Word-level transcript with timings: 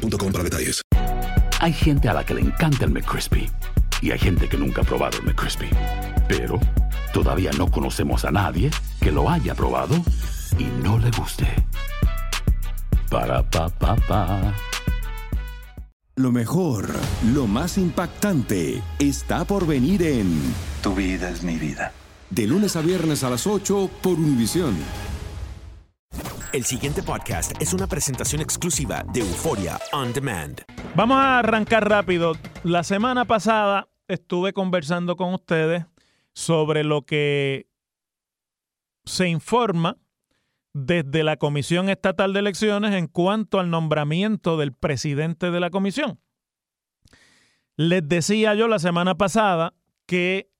para 0.00 0.44
detalles. 0.44 0.82
Hay 1.60 1.72
gente 1.72 2.08
a 2.08 2.14
la 2.14 2.24
que 2.24 2.34
le 2.34 2.40
encanta 2.40 2.84
el 2.84 2.90
McCrispy 2.90 3.50
y 4.00 4.10
hay 4.10 4.18
gente 4.18 4.48
que 4.48 4.56
nunca 4.56 4.82
ha 4.82 4.84
probado 4.84 5.18
el 5.18 5.24
McCrispy. 5.24 5.68
Pero 6.28 6.58
todavía 7.12 7.50
no 7.58 7.70
conocemos 7.70 8.24
a 8.24 8.30
nadie 8.30 8.70
que 9.00 9.12
lo 9.12 9.28
haya 9.28 9.54
probado 9.54 9.96
y 10.58 10.64
no 10.82 10.98
le 10.98 11.10
guste. 11.10 11.46
Para 13.10 13.42
pa 13.42 13.68
pa 13.68 13.96
pa. 13.96 14.54
Lo 16.16 16.32
mejor, 16.32 16.88
lo 17.32 17.46
más 17.46 17.78
impactante, 17.78 18.82
está 18.98 19.44
por 19.44 19.66
venir 19.66 20.02
en 20.02 20.40
Tu 20.82 20.94
vida 20.94 21.30
es 21.30 21.42
mi 21.42 21.56
vida. 21.56 21.92
De 22.28 22.46
lunes 22.46 22.76
a 22.76 22.80
viernes 22.80 23.24
a 23.24 23.30
las 23.30 23.46
8 23.46 23.90
por 24.02 24.18
Univisión. 24.18 24.76
El 26.52 26.64
siguiente 26.64 27.04
podcast 27.04 27.52
es 27.62 27.72
una 27.74 27.86
presentación 27.86 28.42
exclusiva 28.42 29.04
de 29.12 29.20
Euforia 29.20 29.78
On 29.92 30.12
Demand. 30.12 30.60
Vamos 30.96 31.16
a 31.16 31.38
arrancar 31.38 31.88
rápido. 31.88 32.32
La 32.64 32.82
semana 32.82 33.24
pasada 33.24 33.88
estuve 34.08 34.52
conversando 34.52 35.14
con 35.14 35.32
ustedes 35.32 35.86
sobre 36.32 36.82
lo 36.82 37.02
que 37.02 37.68
se 39.04 39.28
informa 39.28 39.98
desde 40.72 41.22
la 41.22 41.36
Comisión 41.36 41.88
Estatal 41.88 42.32
de 42.32 42.40
Elecciones 42.40 42.94
en 42.96 43.06
cuanto 43.06 43.60
al 43.60 43.70
nombramiento 43.70 44.56
del 44.56 44.72
presidente 44.72 45.52
de 45.52 45.60
la 45.60 45.70
comisión. 45.70 46.18
Les 47.76 48.08
decía 48.08 48.54
yo 48.54 48.66
la 48.66 48.80
semana 48.80 49.14
pasada 49.14 49.74
que 50.04 50.50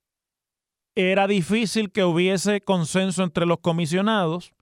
era 0.94 1.26
difícil 1.26 1.90
que 1.90 2.04
hubiese 2.04 2.60
consenso 2.60 3.24
entre 3.24 3.44
los 3.44 3.58
comisionados 3.58 4.52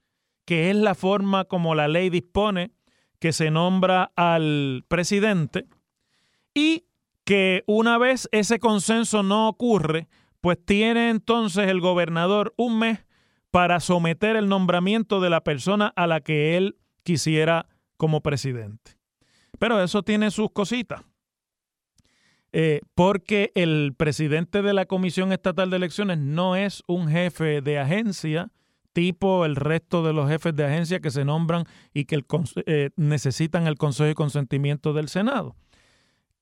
que 0.49 0.71
es 0.71 0.75
la 0.75 0.95
forma 0.95 1.45
como 1.45 1.75
la 1.75 1.87
ley 1.87 2.09
dispone 2.09 2.71
que 3.19 3.33
se 3.33 3.51
nombra 3.51 4.11
al 4.15 4.83
presidente 4.87 5.67
y 6.55 6.85
que 7.23 7.63
una 7.67 7.99
vez 7.99 8.27
ese 8.31 8.57
consenso 8.57 9.21
no 9.21 9.47
ocurre, 9.47 10.07
pues 10.41 10.57
tiene 10.65 11.11
entonces 11.11 11.67
el 11.67 11.81
gobernador 11.81 12.55
un 12.57 12.79
mes 12.79 13.05
para 13.51 13.79
someter 13.79 14.35
el 14.37 14.49
nombramiento 14.49 15.19
de 15.19 15.29
la 15.29 15.43
persona 15.43 15.93
a 15.95 16.07
la 16.07 16.19
que 16.21 16.57
él 16.57 16.79
quisiera 17.03 17.67
como 17.95 18.21
presidente. 18.21 18.97
Pero 19.59 19.79
eso 19.83 20.01
tiene 20.01 20.31
sus 20.31 20.49
cositas. 20.49 21.03
Eh, 22.53 22.81
porque 22.95 23.51
el 23.53 23.93
presidente 23.95 24.63
de 24.63 24.73
la 24.73 24.87
Comisión 24.87 25.31
Estatal 25.31 25.69
de 25.69 25.77
Elecciones 25.77 26.17
no 26.17 26.55
es 26.55 26.81
un 26.87 27.07
jefe 27.07 27.61
de 27.61 27.77
agencia, 27.77 28.51
tipo 28.93 29.45
el 29.45 29.55
resto 29.55 30.03
de 30.03 30.13
los 30.13 30.29
jefes 30.29 30.55
de 30.55 30.65
agencia 30.65 30.99
que 30.99 31.11
se 31.11 31.25
nombran 31.25 31.65
y 31.93 32.05
que 32.05 32.23
eh, 32.65 32.89
necesitan 32.95 33.67
el 33.67 33.77
consejo 33.77 34.09
y 34.09 34.15
consentimiento 34.15 34.93
del 34.93 35.09
Senado. 35.09 35.55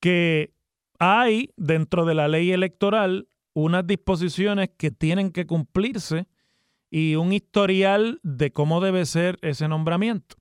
Que 0.00 0.52
hay 0.98 1.50
dentro 1.56 2.04
de 2.04 2.14
la 2.14 2.28
ley 2.28 2.52
electoral 2.52 3.28
unas 3.54 3.86
disposiciones 3.86 4.70
que 4.76 4.90
tienen 4.90 5.30
que 5.30 5.46
cumplirse 5.46 6.26
y 6.90 7.16
un 7.16 7.32
historial 7.32 8.20
de 8.22 8.52
cómo 8.52 8.80
debe 8.80 9.04
ser 9.04 9.38
ese 9.42 9.68
nombramiento. 9.68 10.36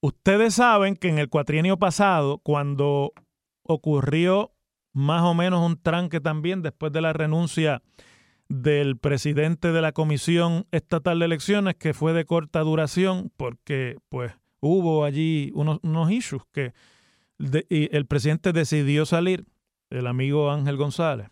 Ustedes 0.00 0.54
saben 0.54 0.96
que 0.96 1.08
en 1.08 1.18
el 1.18 1.28
cuatrienio 1.28 1.78
pasado, 1.78 2.38
cuando 2.38 3.12
ocurrió 3.62 4.52
más 4.92 5.22
o 5.22 5.34
menos 5.34 5.64
un 5.64 5.80
tranque 5.80 6.20
también 6.20 6.62
después 6.62 6.92
de 6.92 7.00
la 7.00 7.12
renuncia 7.12 7.82
del 8.50 8.98
presidente 8.98 9.70
de 9.70 9.80
la 9.80 9.92
Comisión 9.92 10.66
Estatal 10.72 11.20
de 11.20 11.24
Elecciones, 11.24 11.76
que 11.76 11.94
fue 11.94 12.12
de 12.12 12.24
corta 12.24 12.60
duración, 12.60 13.32
porque 13.36 13.96
pues 14.08 14.32
hubo 14.58 15.04
allí 15.04 15.52
unos, 15.54 15.78
unos 15.82 16.10
issues 16.10 16.42
que 16.52 16.74
y 17.70 17.96
el 17.96 18.06
presidente 18.06 18.52
decidió 18.52 19.06
salir, 19.06 19.46
el 19.88 20.06
amigo 20.06 20.50
Ángel 20.50 20.76
González. 20.76 21.28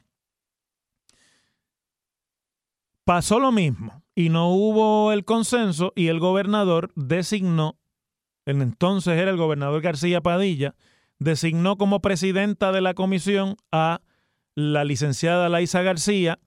Pasó 3.05 3.41
lo 3.41 3.53
mismo 3.53 4.03
y 4.15 4.29
no 4.29 4.50
hubo 4.50 5.12
el 5.12 5.25
consenso 5.25 5.93
y 5.97 6.06
el 6.06 6.21
gobernador 6.21 6.93
designó, 6.95 7.79
en 8.47 8.62
entonces 8.62 9.19
era 9.19 9.31
el 9.31 9.37
gobernador 9.37 9.83
García 9.83 10.21
Padilla, 10.21 10.77
designó 11.19 11.77
como 11.77 12.00
presidenta 12.00 12.71
de 12.71 12.81
la 12.81 12.95
comisión 12.95 13.56
a 13.73 14.00
la 14.55 14.85
licenciada 14.85 15.49
Laisa 15.49 15.83
García, 15.83 16.39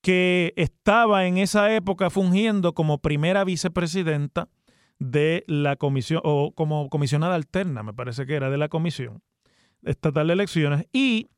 que 0.00 0.52
estaba 0.56 1.26
en 1.26 1.38
esa 1.38 1.74
época 1.74 2.10
fungiendo 2.10 2.74
como 2.74 2.98
primera 2.98 3.44
vicepresidenta 3.44 4.48
de 4.98 5.44
la 5.46 5.76
comisión, 5.76 6.20
o 6.24 6.52
como 6.54 6.88
comisionada 6.88 7.34
alterna, 7.34 7.82
me 7.82 7.94
parece 7.94 8.26
que 8.26 8.34
era, 8.34 8.50
de 8.50 8.58
la 8.58 8.68
comisión 8.68 9.22
estatal 9.82 10.26
de 10.26 10.32
elecciones. 10.32 10.86
Y 10.92 11.28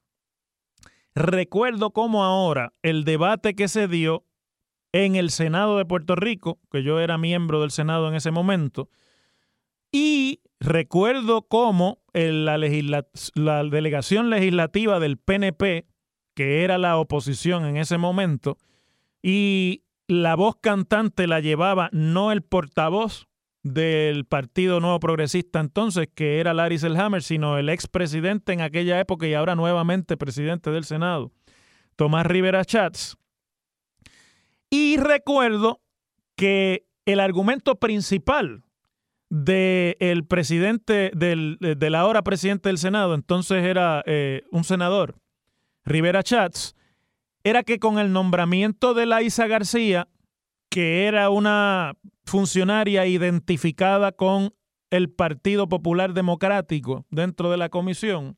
recuerdo 1.15 1.91
como 1.91 2.25
ahora 2.25 2.73
el 2.83 3.05
debate 3.05 3.55
que 3.55 3.69
se 3.69 3.89
dio 3.89 4.25
en 4.93 5.15
el 5.15 5.31
Senado 5.31 5.79
de 5.79 5.85
Puerto 5.85 6.17
Rico, 6.17 6.59
que 6.71 6.83
yo 6.83 7.01
era 7.01 7.19
miembro 7.19 7.61
del 7.61 7.71
Senado 7.71 8.09
en 8.09 8.15
ese 8.15 8.31
momento, 8.31 8.89
y 9.93 10.41
recuerdo 10.59 11.43
cómo 11.43 12.03
la, 12.13 12.59
la 13.35 13.65
delegación 13.65 14.31
legislativa 14.31 15.01
del 15.01 15.17
PNP 15.19 15.87
que 16.41 16.65
era 16.65 16.79
la 16.79 16.97
oposición 16.97 17.67
en 17.67 17.77
ese 17.77 17.99
momento, 17.99 18.57
y 19.23 19.85
la 20.09 20.37
voz 20.37 20.57
cantante 20.59 21.27
la 21.27 21.41
llevaba 21.41 21.91
no 21.93 22.33
el 22.33 22.41
portavoz 22.41 23.29
del 23.63 24.25
Partido 24.25 24.81
Nuevo 24.81 25.01
Progresista 25.01 25.61
entonces, 25.61 26.09
que 26.15 26.41
era 26.41 26.55
Larry 26.55 26.79
Selhammer, 26.79 27.23
sino 27.23 27.59
el 27.59 27.69
expresidente 27.69 28.55
en 28.55 28.63
aquella 28.63 28.99
época 28.99 29.27
y 29.27 29.35
ahora 29.35 29.55
nuevamente 29.55 30.17
presidente 30.17 30.71
del 30.71 30.85
Senado, 30.85 31.31
Tomás 31.95 32.25
Rivera 32.25 32.65
Chats. 32.65 33.19
Y 34.71 34.97
recuerdo 34.97 35.83
que 36.37 36.87
el 37.05 37.21
argumento 37.21 37.79
principal 37.79 38.65
del 39.29 40.25
presidente, 40.27 41.11
del, 41.15 41.59
ahora 41.95 42.23
presidente 42.23 42.71
del 42.71 42.79
Senado, 42.79 43.13
entonces 43.13 43.63
era 43.63 44.03
eh, 44.07 44.45
un 44.51 44.65
senador, 44.65 45.17
Rivera 45.85 46.23
Chats, 46.23 46.75
era 47.45 47.63
que 47.63 47.79
con 47.79 47.99
el 47.99 48.13
nombramiento 48.13 48.95
de 48.95 49.07
Laisa 49.07 49.47
García, 49.47 50.09
que 50.69 51.07
era 51.07 51.31
una 51.31 51.95
funcionaria 52.25 53.07
identificada 53.07 54.13
con 54.13 54.55
el 54.91 55.11
Partido 55.11 55.69
Popular 55.69 56.13
Democrático 56.13 57.07
dentro 57.11 57.51
de 57.51 57.57
la 57.57 57.69
comisión, 57.69 58.37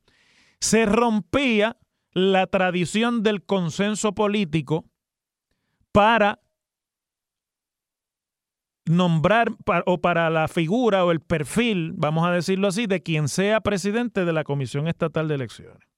se 0.59 0.85
rompía 0.85 1.77
la 2.11 2.47
tradición 2.47 3.23
del 3.23 3.43
consenso 3.43 4.13
político 4.13 4.85
para 5.91 6.39
nombrar 8.85 9.55
o 9.85 10.01
para 10.01 10.29
la 10.29 10.47
figura 10.47 11.05
o 11.05 11.11
el 11.11 11.21
perfil, 11.21 11.93
vamos 11.95 12.25
a 12.25 12.31
decirlo 12.31 12.67
así, 12.67 12.85
de 12.85 13.01
quien 13.01 13.27
sea 13.27 13.61
presidente 13.61 14.25
de 14.25 14.33
la 14.33 14.43
Comisión 14.43 14.87
Estatal 14.87 15.27
de 15.27 15.35
Elecciones. 15.35 15.92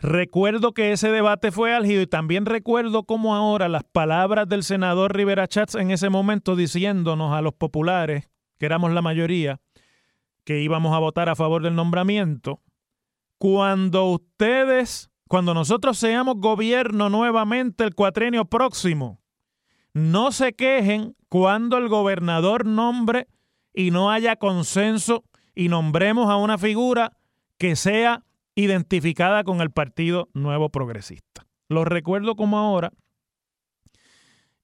Recuerdo 0.00 0.72
que 0.72 0.92
ese 0.92 1.10
debate 1.10 1.50
fue 1.50 1.74
álgido 1.74 2.00
y 2.02 2.06
también 2.06 2.46
recuerdo 2.46 3.02
cómo 3.02 3.34
ahora 3.34 3.68
las 3.68 3.82
palabras 3.82 4.48
del 4.48 4.62
senador 4.62 5.16
Rivera 5.16 5.48
Chats 5.48 5.74
en 5.74 5.90
ese 5.90 6.08
momento 6.08 6.54
diciéndonos 6.54 7.34
a 7.34 7.42
los 7.42 7.52
populares, 7.54 8.30
que 8.58 8.66
éramos 8.66 8.92
la 8.92 9.02
mayoría, 9.02 9.60
que 10.44 10.60
íbamos 10.60 10.94
a 10.94 11.00
votar 11.00 11.28
a 11.28 11.34
favor 11.34 11.62
del 11.62 11.74
nombramiento, 11.74 12.60
cuando 13.38 14.04
ustedes, 14.06 15.10
cuando 15.26 15.52
nosotros 15.52 15.98
seamos 15.98 16.36
gobierno 16.36 17.10
nuevamente 17.10 17.82
el 17.82 17.96
cuatrenio 17.96 18.44
próximo, 18.44 19.20
no 19.94 20.30
se 20.30 20.52
quejen 20.52 21.16
cuando 21.28 21.76
el 21.76 21.88
gobernador 21.88 22.66
nombre 22.66 23.26
y 23.74 23.90
no 23.90 24.12
haya 24.12 24.36
consenso 24.36 25.24
y 25.56 25.68
nombremos 25.68 26.30
a 26.30 26.36
una 26.36 26.56
figura 26.56 27.16
que 27.58 27.74
sea 27.74 28.24
identificada 28.58 29.44
con 29.44 29.60
el 29.60 29.70
Partido 29.70 30.28
Nuevo 30.34 30.68
Progresista. 30.68 31.46
Lo 31.68 31.84
recuerdo 31.84 32.34
como 32.34 32.58
ahora. 32.58 32.90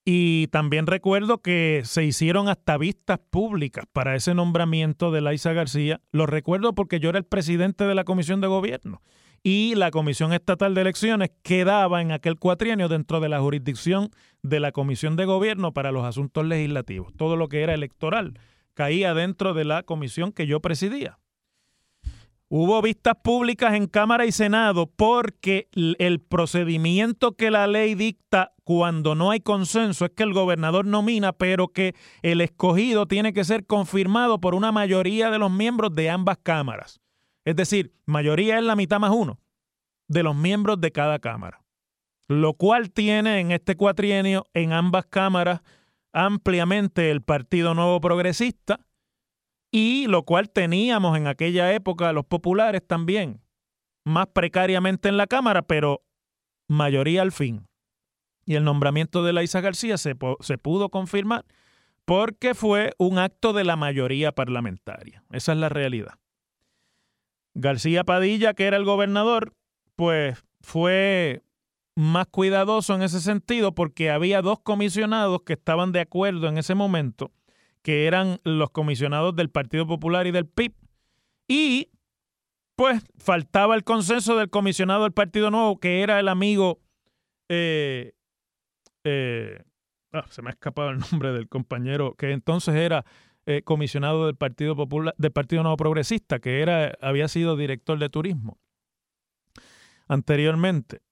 Y 0.05 0.49
también 0.49 0.89
recuerdo 0.89 1.39
que 1.39 1.83
se 1.85 2.05
hicieron 2.05 2.49
hasta 2.49 2.77
vistas 2.77 3.21
públicas 3.31 3.87
para 3.93 4.17
ese 4.17 4.35
nombramiento 4.35 5.13
de 5.13 5.21
Laisa 5.21 5.53
García. 5.53 6.01
Lo 6.11 6.27
recuerdo 6.27 6.75
porque 6.75 6.99
yo 6.99 7.09
era 7.09 7.19
el 7.19 7.25
presidente 7.25 7.85
de 7.85 7.95
la 7.95 8.03
Comisión 8.03 8.41
de 8.41 8.49
Gobierno 8.49 9.01
y 9.45 9.77
la 9.77 9.93
Comisión 9.93 10.33
Estatal 10.33 10.75
de 10.75 10.81
Elecciones 10.81 11.31
quedaba 11.45 12.03
en 12.03 12.11
aquel 12.11 12.37
cuatrienio 12.37 12.89
dentro 12.89 13.21
de 13.21 13.29
la 13.29 13.39
jurisdicción 13.39 14.11
de 14.43 14.59
la 14.59 14.73
Comisión 14.73 15.15
de 15.15 15.25
Gobierno 15.25 15.73
para 15.73 15.93
los 15.93 16.05
asuntos 16.05 16.45
legislativos. 16.45 17.15
Todo 17.17 17.37
lo 17.37 17.49
que 17.49 17.63
era 17.63 17.75
electoral 17.75 18.41
caía 18.75 19.15
dentro 19.15 19.55
de 19.55 19.65
la 19.65 19.85
comisión 19.85 20.33
que 20.33 20.49
yo 20.49 20.61
presidía. 20.61 21.21
Hubo 22.49 22.81
vistas 22.83 23.15
públicas 23.23 23.75
en 23.75 23.87
Cámara 23.87 24.27
y 24.27 24.33
Senado 24.33 24.87
porque 24.87 25.69
el 25.73 26.21
procedimiento 26.21 27.33
que 27.37 27.51
la 27.51 27.67
ley 27.67 27.95
dicta 27.95 28.53
cuando 28.65 29.15
no 29.15 29.31
hay 29.31 29.41
consenso 29.41 30.05
es 30.05 30.13
que 30.13 30.23
el 30.23 30.35
gobernador 30.35 30.85
nomina, 30.85 31.33
pero 31.33 31.69
que 31.69 31.95
el 32.23 32.41
escogido 32.41 33.07
tiene 33.07 33.33
que 33.33 33.45
ser 33.45 33.67
confirmado 33.67 34.41
por 34.41 34.55
una 34.55 34.73
mayoría 34.73 35.31
de 35.31 35.39
los 35.39 35.51
miembros 35.51 35.95
de 35.95 36.11
ambas 36.11 36.39
cámaras. 36.43 37.01
Es 37.45 37.57
decir, 37.57 37.95
mayoría 38.07 38.59
es 38.59 38.65
la 38.65 38.77
mitad 38.77 39.01
más 39.01 39.11
uno 39.11 39.41
de 40.09 40.23
los 40.23 40.37
miembros 40.37 40.81
de 40.81 40.93
cada 40.93 41.19
cámara. 41.19 41.63
Lo 42.29 42.55
cual 42.55 42.91
tiene 42.91 43.41
en 43.41 43.53
este 43.53 43.77
cuatrienio 43.77 44.47
en 44.55 44.73
ambas 44.73 45.07
cámaras 45.07 45.61
ampliamente 46.13 47.11
el 47.11 47.23
Partido 47.23 47.75
Nuevo 47.75 48.01
Progresista, 48.01 48.81
y 49.75 50.07
lo 50.07 50.23
cual 50.23 50.51
teníamos 50.51 51.19
en 51.19 51.27
aquella 51.27 51.73
época 51.73 52.13
los 52.13 52.25
populares 52.25 52.87
también, 52.87 53.41
más 54.05 54.29
precariamente 54.29 55.09
en 55.09 55.17
la 55.17 55.27
Cámara, 55.27 55.63
pero 55.63 56.05
mayoría 56.69 57.23
al 57.23 57.33
fin. 57.33 57.67
Y 58.47 58.55
el 58.55 58.63
nombramiento 58.63 59.25
de 59.25 59.33
Laisa 59.33 59.61
García 59.61 59.99
se, 59.99 60.15
se 60.39 60.59
pudo 60.59 60.91
confirmar 60.91 61.45
porque 62.05 62.55
fue 62.55 62.93
un 62.99 63.19
acto 63.19 63.53
de 63.53 63.65
la 63.65 63.75
mayoría 63.75 64.31
parlamentaria. 64.31 65.25
Esa 65.33 65.55
es 65.55 65.59
la 65.59 65.71
realidad. 65.71 66.21
García 67.55 68.05
Padilla, 68.05 68.55
que 68.55 68.67
era 68.67 68.77
el 68.77 68.85
gobernador, 68.85 69.57
pues 69.97 70.41
fue 70.61 71.43
más 71.97 72.29
cuidadoso 72.29 72.95
en 72.95 73.03
ese 73.03 73.21
sentido 73.21 73.75
porque 73.75 74.13
había 74.13 74.41
dos 74.41 74.61
comisionados 74.61 75.43
que 75.43 75.55
estaban 75.55 75.91
de 75.91 76.03
acuerdo 76.03 76.47
en 76.47 76.59
ese 76.59 76.77
momento 76.77 77.33
que 77.85 78.07
eran 78.07 78.41
los 78.45 78.71
comisionados 78.71 79.37
del 79.37 79.51
Partido 79.51 79.87
Popular 79.87 80.27
y 80.27 80.31
del 80.31 80.47
PIB. 80.47 80.75
Y 81.47 81.91
pues 82.77 83.05
faltaba 83.19 83.75
el 83.77 83.85
consenso 83.85 84.37
del 84.37 84.49
comisionado 84.49 85.03
del 85.03 85.13
Partido 85.13 85.51
Nuevo, 85.51 85.79
que 85.79 86.01
era 86.01 86.19
el 86.19 86.29
amigo, 86.29 86.81
eh, 87.51 88.15
eh, 89.05 89.63
ah, 90.13 90.25
se 90.31 90.41
me 90.41 90.49
ha 90.49 90.53
escapado 90.53 90.91
el 90.91 90.99
nombre 90.99 91.33
del 91.33 91.47
compañero, 91.47 92.15
que 92.15 92.33
entonces 92.33 92.75
era 92.75 93.05
eh, 93.45 93.61
comisionado 93.63 94.27
del 94.27 94.37
Partido 94.37 94.75
Popular, 94.75 95.15
del 95.19 95.33
Partido 95.33 95.63
Nuevo 95.63 95.77
Progresista, 95.77 96.39
que 96.39 96.63
era, 96.63 96.95
había 97.03 97.29
sido 97.29 97.55
director 97.55 97.99
de 97.99 98.09
turismo 98.09 98.59
anteriormente. 100.09 101.03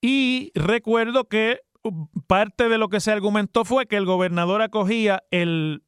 Y 0.00 0.52
recuerdo 0.54 1.28
que 1.28 1.60
uh, 1.82 2.06
parte 2.26 2.70
de 2.70 2.78
lo 2.78 2.88
que 2.88 3.00
se 3.00 3.12
argumentó 3.12 3.66
fue 3.66 3.86
que 3.86 3.96
el 3.96 4.06
gobernador 4.06 4.62
acogía 4.62 5.22
el 5.30 5.82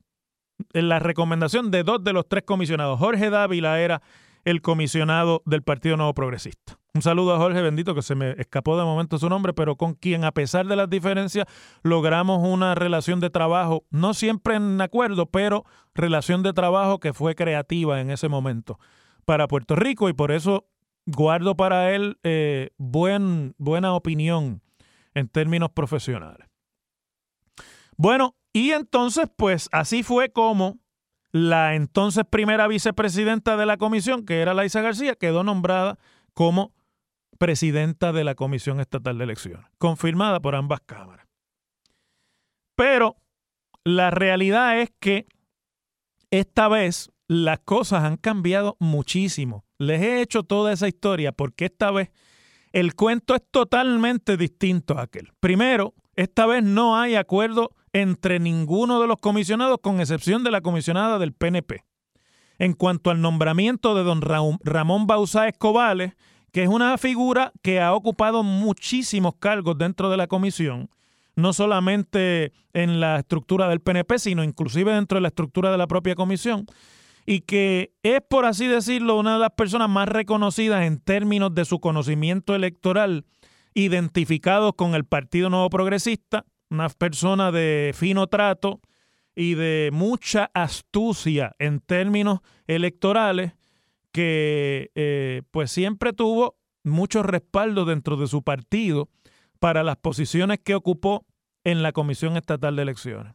la 0.73 0.99
recomendación 0.99 1.71
de 1.71 1.83
dos 1.83 2.03
de 2.03 2.13
los 2.13 2.29
tres 2.29 2.45
comisionados. 2.45 2.99
Jorge 2.99 3.31
Dávila 3.31 3.81
era 3.81 4.03
el 4.45 4.63
comisionado 4.63 5.43
del 5.45 5.63
Partido 5.63 5.97
Nuevo 5.97 6.15
Progresista. 6.15 6.79
Un 6.95 7.03
saludo 7.03 7.35
a 7.35 7.39
Jorge 7.39 7.61
Bendito, 7.61 7.95
que 7.95 8.01
se 8.01 8.15
me 8.15 8.31
escapó 8.39 8.79
de 8.79 8.85
momento 8.85 9.19
su 9.19 9.29
nombre, 9.29 9.53
pero 9.53 9.77
con 9.77 9.95
quien, 9.95 10.25
a 10.25 10.33
pesar 10.33 10.67
de 10.67 10.77
las 10.77 10.89
diferencias, 10.89 11.47
logramos 11.83 12.47
una 12.49 12.75
relación 12.75 13.21
de 13.21 13.29
trabajo, 13.29 13.85
no 13.91 14.15
siempre 14.15 14.55
en 14.55 14.81
acuerdo, 14.81 15.27
pero 15.27 15.65
relación 15.95 16.43
de 16.43 16.55
trabajo 16.55 17.01
que 17.01 17.13
fue 17.13 17.35
creativa 17.35 18.01
en 18.01 18.11
ese 18.11 18.29
momento 18.29 18.79
para 19.27 19.49
Puerto 19.49 19.77
Rico 19.77 20.09
y 20.09 20.15
por 20.15 20.31
eso 20.31 20.69
guardo 21.05 21.57
para 21.57 21.93
él 21.95 22.19
eh, 22.23 22.71
buen, 22.79 23.55
buena 23.59 23.93
opinión 23.95 24.63
en 25.13 25.29
términos 25.29 25.71
profesionales. 25.71 26.49
Bueno, 27.97 28.37
y 28.57 28.73
entonces, 28.73 29.29
pues 29.37 29.69
así 29.71 30.03
fue 30.03 30.31
como 30.33 30.79
la 31.31 31.75
entonces 31.75 32.25
primera 32.25 32.67
vicepresidenta 32.67 33.55
de 33.59 33.67
la 33.67 33.77
comisión, 33.77 34.25
que 34.25 34.41
era 34.41 34.55
Laisa 34.55 34.81
García, 34.81 35.15
quedó 35.15 35.45
nombrada 35.45 35.99
como 36.33 36.73
presidenta 37.37 38.15
de 38.15 38.25
la 38.25 38.35
Comisión 38.35 38.81
Estatal 38.81 39.19
de 39.19 39.25
Elecciones, 39.25 39.67
confirmada 39.77 40.41
por 40.41 40.55
ambas 40.55 40.81
cámaras. 40.87 41.27
Pero 42.77 43.17
la 43.85 44.11
realidad 44.11 44.81
es 44.81 44.91
que 45.01 45.27
esta 46.31 46.69
vez 46.69 47.11
las 47.29 47.59
cosas 47.59 48.05
han 48.05 48.17
cambiado 48.17 48.79
muchísimo. 48.81 49.67
Les 49.77 50.01
he 50.01 50.23
hecho 50.23 50.45
toda 50.45 50.73
esa 50.73 50.89
historia 50.89 51.31
porque 51.33 51.67
esta 51.67 51.91
vez 51.91 52.11
el 52.73 52.95
cuento 52.95 53.35
es 53.35 53.43
totalmente 53.51 54.39
distinto 54.39 54.97
a 54.97 55.03
aquel. 55.03 55.35
Primero, 55.41 55.93
esta 56.15 56.47
vez 56.47 56.65
no 56.65 56.99
hay 56.99 57.17
acuerdo 57.17 57.77
entre 58.03 58.39
ninguno 58.39 59.01
de 59.01 59.07
los 59.07 59.19
comisionados, 59.19 59.79
con 59.81 60.01
excepción 60.01 60.45
de 60.45 60.51
la 60.51 60.61
comisionada 60.61 61.19
del 61.19 61.33
PNP. 61.33 61.85
En 62.59 62.75
cuanto 62.75 63.11
al 63.11 63.23
nombramiento 63.23 63.95
de 63.95 64.03
don 64.03 64.21
Ramón 64.21 65.07
Bausá 65.07 65.49
Escobales, 65.49 66.15
que 66.53 66.63
es 66.63 66.69
una 66.69 66.99
figura 66.99 67.53
que 67.63 67.81
ha 67.81 67.95
ocupado 67.95 68.43
muchísimos 68.43 69.35
cargos 69.39 69.79
dentro 69.79 70.11
de 70.11 70.19
la 70.19 70.27
comisión, 70.27 70.91
no 71.37 71.55
solamente 71.55 72.53
en 72.75 73.01
la 73.01 73.19
estructura 73.19 73.69
del 73.69 73.81
PNP, 73.81 74.19
sino 74.19 74.45
inclusive 74.45 74.93
dentro 74.93 75.17
de 75.17 75.23
la 75.23 75.29
estructura 75.29 75.71
de 75.71 75.79
la 75.79 75.87
propia 75.87 76.15
comisión, 76.15 76.67
y 77.25 77.41
que 77.41 77.95
es, 78.03 78.21
por 78.29 78.45
así 78.45 78.67
decirlo, 78.67 79.19
una 79.19 79.35
de 79.35 79.41
las 79.41 79.51
personas 79.51 79.89
más 79.89 80.09
reconocidas 80.09 80.85
en 80.85 80.99
términos 80.99 81.55
de 81.55 81.65
su 81.65 81.81
conocimiento 81.81 82.55
electoral, 82.55 83.25
identificados 83.73 84.75
con 84.77 84.95
el 84.95 85.05
Partido 85.05 85.49
Nuevo 85.49 85.71
Progresista, 85.71 86.45
una 86.71 86.89
persona 86.89 87.53
de 87.53 87.93
fino 87.95 88.27
trato 88.27 88.81
y 89.35 89.55
de 89.55 89.91
mucha 89.93 90.51
astucia 90.55 91.55
en 91.59 91.81
términos 91.81 92.41
electorales, 92.67 93.53
que 94.13 94.91
eh, 94.95 95.43
pues 95.51 95.71
siempre 95.71 96.13
tuvo 96.13 96.57
mucho 96.83 97.23
respaldo 97.23 97.85
dentro 97.85 98.17
de 98.17 98.29
su 98.29 98.43
partido 98.43 99.11
para 99.59 99.85
las 99.85 99.97
posiciones 99.97 100.59
que 100.65 100.75
ocupó 100.75 101.27
en 101.65 101.83
la 101.83 101.93
Comisión 101.93 102.37
Estatal 102.37 102.77
de 102.77 102.83
Elecciones. 102.83 103.35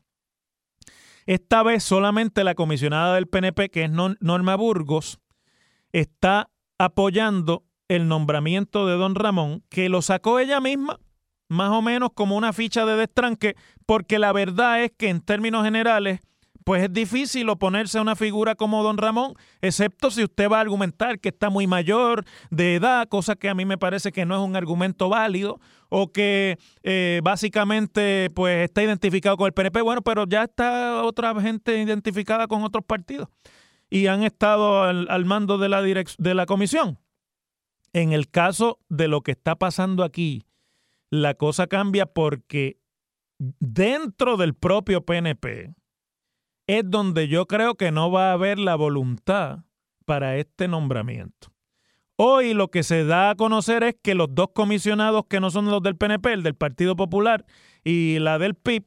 Esta 1.27 1.61
vez 1.61 1.83
solamente 1.83 2.43
la 2.43 2.55
comisionada 2.55 3.15
del 3.15 3.27
PNP, 3.27 3.69
que 3.69 3.83
es 3.83 3.91
Norma 3.91 4.55
Burgos, 4.55 5.19
está 5.91 6.49
apoyando 6.79 7.63
el 7.87 8.07
nombramiento 8.07 8.87
de 8.87 8.95
don 8.95 9.13
Ramón, 9.13 9.63
que 9.69 9.89
lo 9.89 10.01
sacó 10.01 10.39
ella 10.39 10.59
misma 10.59 10.99
más 11.51 11.71
o 11.71 11.81
menos 11.81 12.11
como 12.15 12.37
una 12.37 12.53
ficha 12.53 12.85
de 12.85 12.95
destranque, 12.95 13.55
porque 13.85 14.19
la 14.19 14.31
verdad 14.31 14.83
es 14.83 14.91
que 14.97 15.09
en 15.09 15.19
términos 15.19 15.65
generales, 15.65 16.21
pues 16.63 16.83
es 16.83 16.93
difícil 16.93 17.49
oponerse 17.49 17.97
a 17.97 18.01
una 18.01 18.15
figura 18.15 18.55
como 18.55 18.83
don 18.83 18.97
Ramón, 18.97 19.33
excepto 19.61 20.11
si 20.11 20.23
usted 20.23 20.49
va 20.49 20.59
a 20.59 20.61
argumentar 20.61 21.19
que 21.19 21.29
está 21.29 21.49
muy 21.49 21.67
mayor 21.67 22.23
de 22.51 22.75
edad, 22.75 23.07
cosa 23.09 23.35
que 23.35 23.49
a 23.49 23.53
mí 23.53 23.65
me 23.65 23.77
parece 23.77 24.13
que 24.13 24.25
no 24.25 24.35
es 24.35 24.47
un 24.47 24.55
argumento 24.55 25.09
válido, 25.09 25.59
o 25.89 26.13
que 26.13 26.57
eh, 26.83 27.19
básicamente 27.21 28.29
pues 28.33 28.63
está 28.63 28.81
identificado 28.81 29.35
con 29.35 29.47
el 29.47 29.53
PNP, 29.53 29.81
bueno, 29.81 30.01
pero 30.01 30.25
ya 30.25 30.43
está 30.43 31.03
otra 31.03 31.39
gente 31.41 31.77
identificada 31.81 32.47
con 32.47 32.63
otros 32.63 32.85
partidos 32.85 33.27
y 33.89 34.07
han 34.07 34.23
estado 34.23 34.83
al, 34.83 35.25
mando 35.25 35.57
de 35.57 35.67
la, 35.67 35.81
de 35.81 36.33
la 36.33 36.45
comisión. 36.45 36.97
En 37.91 38.13
el 38.13 38.29
caso 38.29 38.79
de 38.87 39.09
lo 39.09 39.19
que 39.19 39.31
está 39.31 39.57
pasando 39.57 40.05
aquí, 40.05 40.45
la 41.11 41.35
cosa 41.35 41.67
cambia 41.67 42.07
porque 42.07 42.79
dentro 43.37 44.37
del 44.37 44.55
propio 44.55 45.05
PNP 45.05 45.75
es 46.67 46.83
donde 46.85 47.27
yo 47.27 47.47
creo 47.47 47.75
que 47.75 47.91
no 47.91 48.09
va 48.09 48.29
a 48.29 48.33
haber 48.33 48.57
la 48.57 48.75
voluntad 48.75 49.65
para 50.05 50.37
este 50.37 50.67
nombramiento. 50.67 51.51
Hoy 52.15 52.53
lo 52.53 52.69
que 52.69 52.83
se 52.83 53.03
da 53.03 53.31
a 53.31 53.35
conocer 53.35 53.83
es 53.83 53.95
que 54.01 54.15
los 54.15 54.33
dos 54.33 54.49
comisionados 54.53 55.25
que 55.27 55.39
no 55.39 55.51
son 55.51 55.65
los 55.65 55.81
del 55.81 55.97
PNP, 55.97 56.33
el 56.33 56.43
del 56.43 56.55
Partido 56.55 56.95
Popular 56.95 57.45
y 57.83 58.19
la 58.19 58.39
del 58.39 58.55
PIB, 58.55 58.85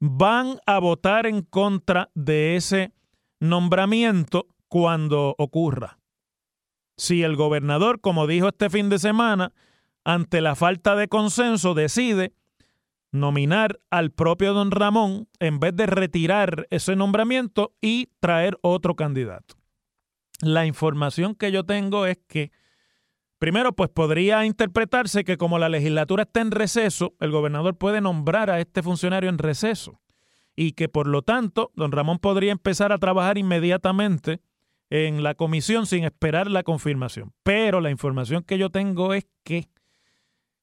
van 0.00 0.58
a 0.66 0.78
votar 0.78 1.26
en 1.26 1.42
contra 1.42 2.10
de 2.14 2.56
ese 2.56 2.94
nombramiento 3.38 4.48
cuando 4.66 5.34
ocurra. 5.38 5.98
Si 6.96 7.22
el 7.22 7.36
gobernador, 7.36 8.00
como 8.00 8.26
dijo 8.26 8.48
este 8.48 8.70
fin 8.70 8.88
de 8.88 8.98
semana, 8.98 9.52
ante 10.04 10.40
la 10.40 10.54
falta 10.54 10.96
de 10.96 11.08
consenso, 11.08 11.74
decide 11.74 12.32
nominar 13.12 13.80
al 13.90 14.10
propio 14.10 14.54
don 14.54 14.70
Ramón 14.70 15.28
en 15.40 15.58
vez 15.58 15.74
de 15.74 15.86
retirar 15.86 16.66
ese 16.70 16.96
nombramiento 16.96 17.74
y 17.80 18.10
traer 18.20 18.58
otro 18.62 18.94
candidato. 18.94 19.56
La 20.40 20.66
información 20.66 21.34
que 21.34 21.52
yo 21.52 21.64
tengo 21.64 22.06
es 22.06 22.18
que 22.28 22.52
Primero, 23.40 23.72
pues 23.72 23.88
podría 23.88 24.44
interpretarse 24.44 25.24
que 25.24 25.38
como 25.38 25.58
la 25.58 25.70
legislatura 25.70 26.24
está 26.24 26.42
en 26.42 26.50
receso, 26.50 27.14
el 27.20 27.30
gobernador 27.30 27.74
puede 27.78 28.02
nombrar 28.02 28.50
a 28.50 28.60
este 28.60 28.82
funcionario 28.82 29.30
en 29.30 29.38
receso 29.38 29.98
y 30.54 30.72
que 30.72 30.90
por 30.90 31.06
lo 31.06 31.22
tanto 31.22 31.72
don 31.74 31.90
Ramón 31.90 32.18
podría 32.18 32.52
empezar 32.52 32.92
a 32.92 32.98
trabajar 32.98 33.38
inmediatamente 33.38 34.42
en 34.90 35.22
la 35.22 35.34
comisión 35.34 35.86
sin 35.86 36.04
esperar 36.04 36.50
la 36.50 36.64
confirmación. 36.64 37.32
Pero 37.42 37.80
la 37.80 37.88
información 37.88 38.42
que 38.42 38.58
yo 38.58 38.68
tengo 38.68 39.14
es 39.14 39.26
que 39.42 39.70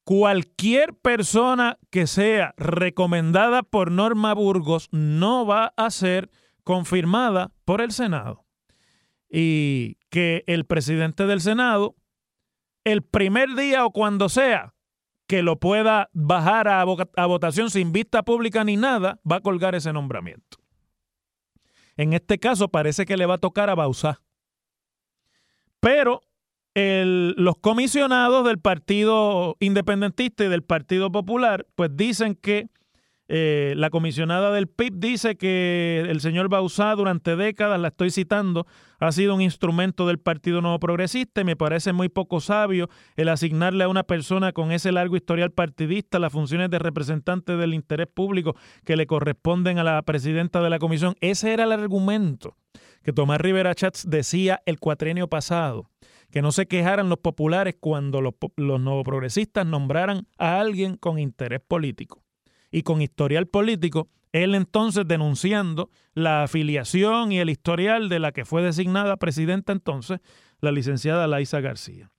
cualquier 0.07 0.93
persona 0.93 1.77
que 1.89 2.07
sea 2.07 2.53
recomendada 2.55 3.61
por 3.61 3.91
Norma 3.91 4.33
Burgos 4.33 4.87
no 4.93 5.45
va 5.45 5.73
a 5.75 5.91
ser 5.91 6.31
confirmada 6.63 7.51
por 7.65 7.81
el 7.81 7.91
Senado. 7.91 8.45
Y 9.29 9.97
que 10.09 10.45
el 10.47 10.63
presidente 10.63 11.27
del 11.27 11.41
Senado 11.41 11.97
el 12.85 13.03
primer 13.03 13.53
día 13.55 13.85
o 13.85 13.91
cuando 13.91 14.29
sea 14.29 14.73
que 15.27 15.41
lo 15.41 15.59
pueda 15.59 16.09
bajar 16.13 16.69
a, 16.69 16.85
votación 16.85 17.69
sin 17.69 17.91
vista 17.91 18.23
pública 18.23 18.63
ni 18.63 18.77
nada, 18.77 19.19
va 19.29 19.35
a 19.35 19.41
colgar 19.41 19.75
ese 19.75 19.91
nombramiento. 19.91 20.59
En 21.97 22.13
este 22.13 22.39
caso 22.39 22.69
parece 22.69 23.05
que 23.05 23.17
le 23.17 23.25
va 23.25 23.33
a 23.33 23.39
tocar 23.39 23.69
a 23.69 23.75
Bausá. 23.75 24.21
Pero 25.81 26.21
los 26.77 27.57
comisionados 27.57 28.45
del 28.45 28.59
Partido 28.59 29.55
Independentista 29.59 30.45
y 30.45 30.49
del 30.49 30.63
Partido 30.63 31.11
Popular, 31.11 31.65
pues 31.75 31.89
dicen 31.95 32.35
que 32.35 32.67
eh, 33.29 33.73
la 33.75 33.89
comisionada 33.89 34.51
del 34.51 34.67
PIB 34.67 34.93
dice 34.95 35.35
que 35.35 36.05
el 36.07 36.21
señor 36.21 36.47
Bausá 36.47 36.95
durante 36.95 37.35
décadas, 37.35 37.79
la 37.79 37.89
estoy 37.89 38.09
citando, 38.09 38.67
ha 38.99 39.11
sido 39.11 39.35
un 39.35 39.41
instrumento 39.41 40.07
del 40.07 40.17
Partido 40.17 40.61
Nuevo 40.61 40.79
Progresista 40.79 41.41
y 41.41 41.43
me 41.43 41.57
parece 41.57 41.91
muy 41.91 42.07
poco 42.07 42.39
sabio 42.39 42.89
el 43.17 43.27
asignarle 43.27 43.83
a 43.83 43.89
una 43.89 44.03
persona 44.03 44.53
con 44.53 44.71
ese 44.71 44.93
largo 44.93 45.17
historial 45.17 45.51
partidista 45.51 46.19
las 46.19 46.31
funciones 46.31 46.69
de 46.69 46.79
representante 46.79 47.57
del 47.57 47.73
interés 47.73 48.07
público 48.07 48.55
que 48.85 48.95
le 48.95 49.07
corresponden 49.07 49.77
a 49.77 49.83
la 49.83 50.01
presidenta 50.03 50.61
de 50.61 50.69
la 50.69 50.79
comisión. 50.79 51.15
Ese 51.19 51.51
era 51.51 51.65
el 51.65 51.73
argumento 51.73 52.55
que 53.03 53.13
Tomás 53.13 53.41
Rivera 53.41 53.75
Chats 53.75 54.09
decía 54.09 54.61
el 54.65 54.79
cuatrenio 54.79 55.27
pasado 55.27 55.89
que 56.31 56.41
no 56.41 56.51
se 56.51 56.67
quejaran 56.67 57.09
los 57.09 57.19
populares 57.19 57.75
cuando 57.79 58.21
los, 58.21 58.33
los 58.57 58.81
nuevos 58.81 59.03
progresistas 59.03 59.65
nombraran 59.65 60.27
a 60.37 60.59
alguien 60.59 60.97
con 60.97 61.19
interés 61.19 61.61
político 61.65 62.23
y 62.71 62.83
con 62.83 63.01
historial 63.01 63.47
político, 63.47 64.09
él 64.33 64.55
entonces 64.55 65.07
denunciando 65.07 65.89
la 66.13 66.43
afiliación 66.43 67.31
y 67.31 67.39
el 67.39 67.49
historial 67.49 68.09
de 68.09 68.19
la 68.19 68.31
que 68.31 68.45
fue 68.45 68.61
designada 68.61 69.17
presidenta 69.17 69.71
entonces, 69.71 70.19
la 70.59 70.71
licenciada 70.71 71.27
Laisa 71.27 71.61
García. 71.61 72.11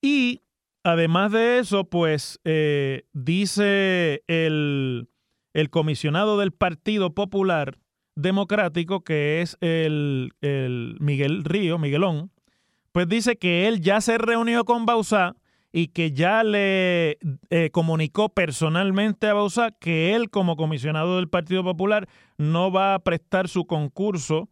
Y 0.00 0.42
además 0.84 1.32
de 1.32 1.58
eso, 1.58 1.84
pues 1.84 2.40
eh, 2.44 3.04
dice 3.12 4.22
el, 4.26 5.08
el, 5.54 5.70
comisionado 5.70 6.38
del 6.38 6.52
Partido 6.52 7.14
Popular 7.14 7.78
Democrático, 8.14 9.02
que 9.02 9.40
es 9.40 9.56
el, 9.60 10.34
el 10.40 10.96
Miguel 11.00 11.42
Río, 11.44 11.78
Miguelón, 11.78 12.30
pues 12.94 13.08
dice 13.08 13.34
que 13.34 13.66
él 13.66 13.80
ya 13.80 14.00
se 14.00 14.18
reunió 14.18 14.64
con 14.64 14.86
Bausá 14.86 15.34
y 15.72 15.88
que 15.88 16.12
ya 16.12 16.44
le 16.44 17.18
eh, 17.50 17.70
comunicó 17.72 18.28
personalmente 18.28 19.26
a 19.26 19.34
Bausá 19.34 19.72
que 19.72 20.14
él 20.14 20.30
como 20.30 20.54
comisionado 20.54 21.16
del 21.16 21.28
Partido 21.28 21.64
Popular 21.64 22.08
no 22.38 22.70
va 22.70 22.94
a 22.94 23.00
prestar 23.00 23.48
su 23.48 23.66
concurso 23.66 24.48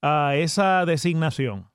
a 0.00 0.36
esa 0.36 0.86
designación. 0.86 1.68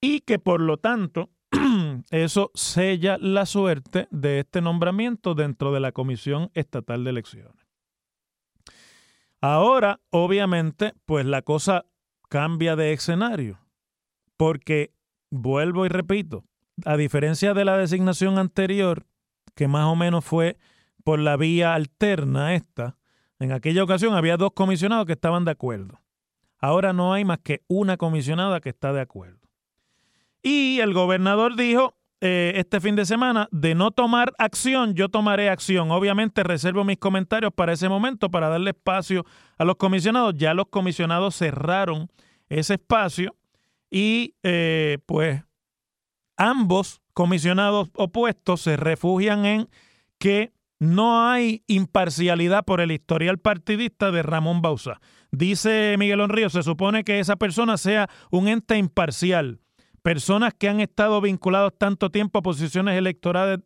Y 0.00 0.20
que 0.20 0.38
por 0.38 0.60
lo 0.60 0.76
tanto 0.76 1.30
eso 2.12 2.52
sella 2.54 3.18
la 3.20 3.44
suerte 3.44 4.06
de 4.12 4.38
este 4.38 4.60
nombramiento 4.60 5.34
dentro 5.34 5.72
de 5.72 5.80
la 5.80 5.90
Comisión 5.90 6.52
Estatal 6.54 7.02
de 7.02 7.10
Elecciones. 7.10 7.66
Ahora, 9.40 9.98
obviamente, 10.10 10.94
pues 11.06 11.26
la 11.26 11.42
cosa 11.42 11.86
cambia 12.28 12.76
de 12.76 12.92
escenario, 12.92 13.65
porque 14.36 14.92
vuelvo 15.30 15.86
y 15.86 15.88
repito, 15.88 16.44
a 16.84 16.96
diferencia 16.96 17.54
de 17.54 17.64
la 17.64 17.76
designación 17.76 18.38
anterior, 18.38 19.06
que 19.54 19.68
más 19.68 19.86
o 19.86 19.96
menos 19.96 20.24
fue 20.24 20.56
por 21.04 21.18
la 21.18 21.36
vía 21.36 21.74
alterna 21.74 22.54
esta, 22.54 22.96
en 23.38 23.52
aquella 23.52 23.84
ocasión 23.84 24.14
había 24.14 24.36
dos 24.36 24.52
comisionados 24.52 25.06
que 25.06 25.12
estaban 25.12 25.44
de 25.44 25.52
acuerdo. 25.52 26.00
Ahora 26.58 26.92
no 26.92 27.12
hay 27.12 27.24
más 27.24 27.38
que 27.38 27.62
una 27.68 27.96
comisionada 27.96 28.60
que 28.60 28.70
está 28.70 28.92
de 28.92 29.00
acuerdo. 29.00 29.46
Y 30.42 30.80
el 30.80 30.94
gobernador 30.94 31.56
dijo 31.56 31.96
eh, 32.20 32.54
este 32.56 32.80
fin 32.80 32.96
de 32.96 33.04
semana, 33.04 33.48
de 33.52 33.74
no 33.74 33.90
tomar 33.90 34.32
acción, 34.38 34.94
yo 34.94 35.08
tomaré 35.10 35.50
acción. 35.50 35.90
Obviamente 35.90 36.42
reservo 36.42 36.82
mis 36.82 36.98
comentarios 36.98 37.52
para 37.52 37.74
ese 37.74 37.88
momento, 37.88 38.30
para 38.30 38.48
darle 38.48 38.70
espacio 38.70 39.26
a 39.58 39.64
los 39.64 39.76
comisionados. 39.76 40.34
Ya 40.36 40.54
los 40.54 40.68
comisionados 40.68 41.36
cerraron 41.36 42.08
ese 42.48 42.74
espacio 42.74 43.34
y 43.96 44.34
eh, 44.42 44.98
pues 45.06 45.42
ambos 46.36 47.00
comisionados 47.14 47.88
opuestos 47.94 48.60
se 48.60 48.76
refugian 48.76 49.46
en 49.46 49.70
que 50.18 50.52
no 50.78 51.26
hay 51.26 51.64
imparcialidad 51.66 52.66
por 52.66 52.82
el 52.82 52.92
historial 52.92 53.38
partidista 53.38 54.10
de 54.10 54.22
Ramón 54.22 54.60
Bausa. 54.60 55.00
Dice 55.30 55.96
Miguel 55.98 56.28
Ríos, 56.28 56.52
se 56.52 56.62
supone 56.62 57.04
que 57.04 57.20
esa 57.20 57.36
persona 57.36 57.78
sea 57.78 58.10
un 58.30 58.48
ente 58.48 58.76
imparcial. 58.76 59.60
Personas 60.02 60.52
que 60.52 60.68
han 60.68 60.80
estado 60.80 61.22
vinculados 61.22 61.72
tanto 61.78 62.10
tiempo 62.10 62.40
a 62.40 62.42
posiciones 62.42 62.98
electorales, 62.98 63.60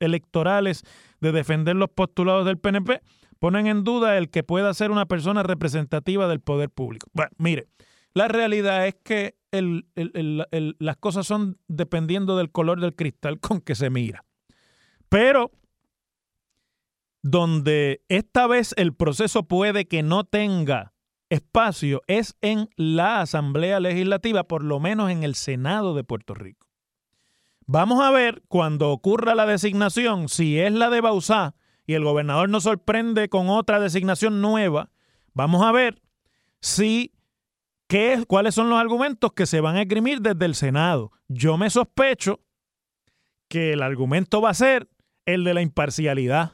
electorales 0.00 0.82
de 1.20 1.32
defender 1.32 1.76
los 1.76 1.90
postulados 1.90 2.46
del 2.46 2.56
PNP 2.56 3.02
ponen 3.38 3.66
en 3.66 3.84
duda 3.84 4.16
el 4.16 4.30
que 4.30 4.44
pueda 4.44 4.72
ser 4.72 4.90
una 4.90 5.04
persona 5.04 5.42
representativa 5.42 6.26
del 6.26 6.40
poder 6.40 6.70
público. 6.70 7.06
Bueno, 7.12 7.32
mire, 7.36 7.68
la 8.14 8.28
realidad 8.28 8.86
es 8.86 8.96
que 9.04 9.37
las 9.50 10.96
cosas 10.98 11.26
son 11.26 11.58
dependiendo 11.68 12.36
del 12.36 12.50
color 12.50 12.80
del 12.80 12.94
cristal 12.94 13.40
con 13.40 13.60
que 13.60 13.74
se 13.74 13.90
mira. 13.90 14.24
Pero 15.08 15.50
donde 17.22 18.02
esta 18.08 18.46
vez 18.46 18.74
el 18.76 18.94
proceso 18.94 19.44
puede 19.44 19.86
que 19.86 20.02
no 20.02 20.24
tenga 20.24 20.94
espacio 21.30 22.02
es 22.06 22.36
en 22.40 22.70
la 22.76 23.20
Asamblea 23.20 23.80
Legislativa, 23.80 24.44
por 24.44 24.64
lo 24.64 24.80
menos 24.80 25.10
en 25.10 25.24
el 25.24 25.34
Senado 25.34 25.94
de 25.94 26.04
Puerto 26.04 26.34
Rico. 26.34 26.66
Vamos 27.66 28.02
a 28.02 28.10
ver 28.10 28.42
cuando 28.48 28.90
ocurra 28.90 29.34
la 29.34 29.44
designación, 29.44 30.28
si 30.28 30.58
es 30.58 30.72
la 30.72 30.88
de 30.88 31.02
Bausá 31.02 31.54
y 31.86 31.94
el 31.94 32.04
gobernador 32.04 32.48
nos 32.48 32.62
sorprende 32.62 33.28
con 33.28 33.50
otra 33.50 33.78
designación 33.78 34.40
nueva, 34.40 34.90
vamos 35.34 35.62
a 35.62 35.72
ver 35.72 36.00
si 36.60 37.12
¿Qué, 37.88 38.22
¿Cuáles 38.28 38.54
son 38.54 38.68
los 38.68 38.78
argumentos 38.78 39.32
que 39.32 39.46
se 39.46 39.62
van 39.62 39.76
a 39.76 39.82
esgrimir 39.82 40.20
desde 40.20 40.44
el 40.44 40.54
Senado? 40.54 41.10
Yo 41.26 41.56
me 41.56 41.70
sospecho 41.70 42.40
que 43.48 43.72
el 43.72 43.82
argumento 43.82 44.42
va 44.42 44.50
a 44.50 44.54
ser 44.54 44.90
el 45.24 45.42
de 45.42 45.54
la 45.54 45.62
imparcialidad, 45.62 46.52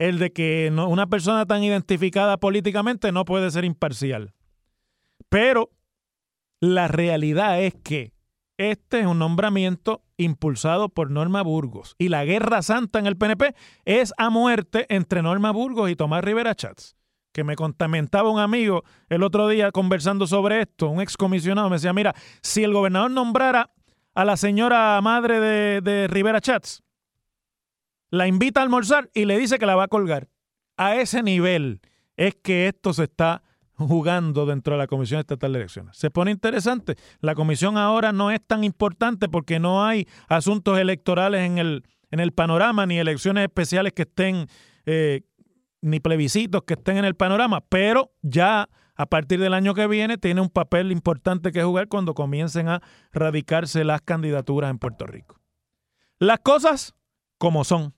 el 0.00 0.18
de 0.18 0.32
que 0.32 0.72
una 0.74 1.06
persona 1.06 1.46
tan 1.46 1.62
identificada 1.62 2.38
políticamente 2.38 3.12
no 3.12 3.24
puede 3.24 3.52
ser 3.52 3.64
imparcial. 3.64 4.34
Pero 5.28 5.70
la 6.58 6.88
realidad 6.88 7.62
es 7.62 7.76
que 7.76 8.12
este 8.58 8.98
es 8.98 9.06
un 9.06 9.20
nombramiento 9.20 10.02
impulsado 10.16 10.88
por 10.88 11.08
Norma 11.08 11.42
Burgos 11.42 11.94
y 11.98 12.08
la 12.08 12.24
guerra 12.24 12.62
santa 12.62 12.98
en 12.98 13.06
el 13.06 13.16
PNP 13.16 13.54
es 13.84 14.12
a 14.16 14.28
muerte 14.28 14.86
entre 14.88 15.22
Norma 15.22 15.52
Burgos 15.52 15.88
y 15.88 15.94
Tomás 15.94 16.24
Rivera 16.24 16.56
Chats 16.56 16.96
que 17.34 17.42
me 17.42 17.56
contamentaba 17.56 18.30
un 18.30 18.38
amigo 18.38 18.84
el 19.08 19.24
otro 19.24 19.48
día 19.48 19.72
conversando 19.72 20.24
sobre 20.28 20.62
esto, 20.62 20.88
un 20.88 21.00
excomisionado, 21.00 21.68
me 21.68 21.76
decía, 21.76 21.92
mira, 21.92 22.14
si 22.40 22.62
el 22.62 22.72
gobernador 22.72 23.10
nombrara 23.10 23.72
a 24.14 24.24
la 24.24 24.36
señora 24.36 25.00
madre 25.02 25.80
de, 25.80 26.06
Rivera 26.06 26.40
Chats, 26.40 26.84
la 28.08 28.28
invita 28.28 28.60
a 28.60 28.62
almorzar 28.62 29.10
y 29.12 29.24
le 29.24 29.36
dice 29.36 29.58
que 29.58 29.66
la 29.66 29.74
va 29.74 29.84
a 29.84 29.88
colgar. 29.88 30.28
A 30.76 30.94
ese 30.94 31.24
nivel 31.24 31.80
es 32.16 32.36
que 32.36 32.68
esto 32.68 32.92
se 32.92 33.02
está 33.02 33.42
jugando 33.74 34.46
dentro 34.46 34.74
de 34.74 34.78
la 34.78 34.86
Comisión 34.86 35.18
Estatal 35.18 35.52
de 35.52 35.58
Elecciones. 35.58 35.96
Se 35.96 36.12
pone 36.12 36.30
interesante. 36.30 36.94
La 37.18 37.34
comisión 37.34 37.76
ahora 37.76 38.12
no 38.12 38.30
es 38.30 38.40
tan 38.46 38.62
importante 38.62 39.28
porque 39.28 39.58
no 39.58 39.84
hay 39.84 40.06
asuntos 40.28 40.78
electorales 40.78 41.40
en 41.40 41.58
el, 41.58 41.82
en 42.12 42.20
el 42.20 42.30
panorama 42.30 42.86
ni 42.86 42.98
elecciones 42.98 43.42
especiales 43.42 43.92
que 43.92 44.02
estén 44.02 44.46
eh, 44.86 45.22
ni 45.84 46.00
plebiscitos 46.00 46.62
que 46.64 46.74
estén 46.74 46.96
en 46.96 47.04
el 47.04 47.14
panorama, 47.14 47.60
pero 47.60 48.12
ya 48.22 48.70
a 48.96 49.06
partir 49.06 49.38
del 49.38 49.52
año 49.52 49.74
que 49.74 49.86
viene 49.86 50.16
tiene 50.16 50.40
un 50.40 50.48
papel 50.48 50.90
importante 50.92 51.52
que 51.52 51.62
jugar 51.62 51.88
cuando 51.88 52.14
comiencen 52.14 52.68
a 52.68 52.82
radicarse 53.12 53.84
las 53.84 54.00
candidaturas 54.00 54.70
en 54.70 54.78
Puerto 54.78 55.06
Rico. 55.06 55.40
Las 56.18 56.38
cosas 56.40 56.94
como 57.38 57.64
son. 57.64 57.94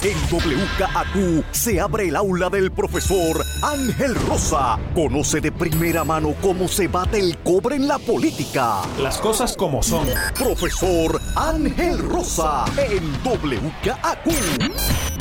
En 0.00 0.16
WKAQ 0.30 1.44
se 1.50 1.80
abre 1.80 2.08
el 2.08 2.14
aula 2.14 2.48
del 2.48 2.70
profesor 2.70 3.44
Ángel 3.64 4.14
Rosa. 4.14 4.78
Conoce 4.94 5.40
de 5.40 5.50
primera 5.50 6.04
mano 6.04 6.36
cómo 6.40 6.68
se 6.68 6.86
bate 6.86 7.18
el 7.18 7.36
cobre 7.38 7.74
en 7.74 7.88
la 7.88 7.98
política. 7.98 8.82
Las 9.00 9.18
cosas 9.18 9.56
como 9.56 9.82
son. 9.82 10.06
Profesor 10.38 11.20
Ángel 11.34 11.98
Rosa 11.98 12.64
en 12.76 13.12
WKAQ. 13.24 15.17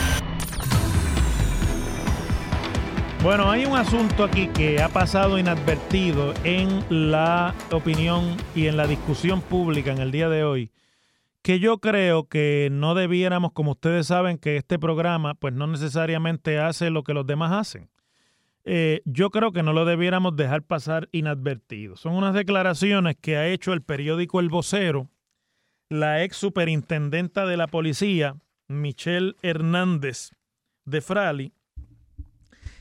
Bueno, 3.27 3.51
hay 3.51 3.65
un 3.65 3.75
asunto 3.75 4.23
aquí 4.23 4.47
que 4.47 4.81
ha 4.81 4.87
pasado 4.87 5.37
inadvertido 5.37 6.33
en 6.45 7.11
la 7.11 7.53
opinión 7.73 8.37
y 8.55 8.67
en 8.67 8.77
la 8.77 8.87
discusión 8.87 9.41
pública 9.41 9.91
en 9.91 9.97
el 9.97 10.11
día 10.11 10.29
de 10.29 10.45
hoy, 10.45 10.71
que 11.41 11.59
yo 11.59 11.79
creo 11.79 12.29
que 12.29 12.69
no 12.71 12.95
debiéramos, 12.95 13.51
como 13.51 13.71
ustedes 13.71 14.07
saben, 14.07 14.37
que 14.37 14.55
este 14.55 14.79
programa 14.79 15.33
pues 15.33 15.53
no 15.53 15.67
necesariamente 15.67 16.57
hace 16.57 16.89
lo 16.89 17.03
que 17.03 17.13
los 17.13 17.27
demás 17.27 17.51
hacen. 17.51 17.89
Eh, 18.63 19.01
yo 19.03 19.29
creo 19.29 19.51
que 19.51 19.61
no 19.61 19.73
lo 19.73 19.83
debiéramos 19.83 20.37
dejar 20.37 20.61
pasar 20.63 21.09
inadvertido. 21.11 21.97
Son 21.97 22.13
unas 22.13 22.33
declaraciones 22.33 23.17
que 23.19 23.35
ha 23.35 23.49
hecho 23.49 23.73
el 23.73 23.81
periódico 23.81 24.39
El 24.39 24.47
Vocero, 24.47 25.09
la 25.89 26.23
ex 26.23 26.37
superintendenta 26.37 27.45
de 27.45 27.57
la 27.57 27.67
policía, 27.67 28.37
Michelle 28.69 29.35
Hernández 29.41 30.31
de 30.85 31.01
Frali, 31.01 31.51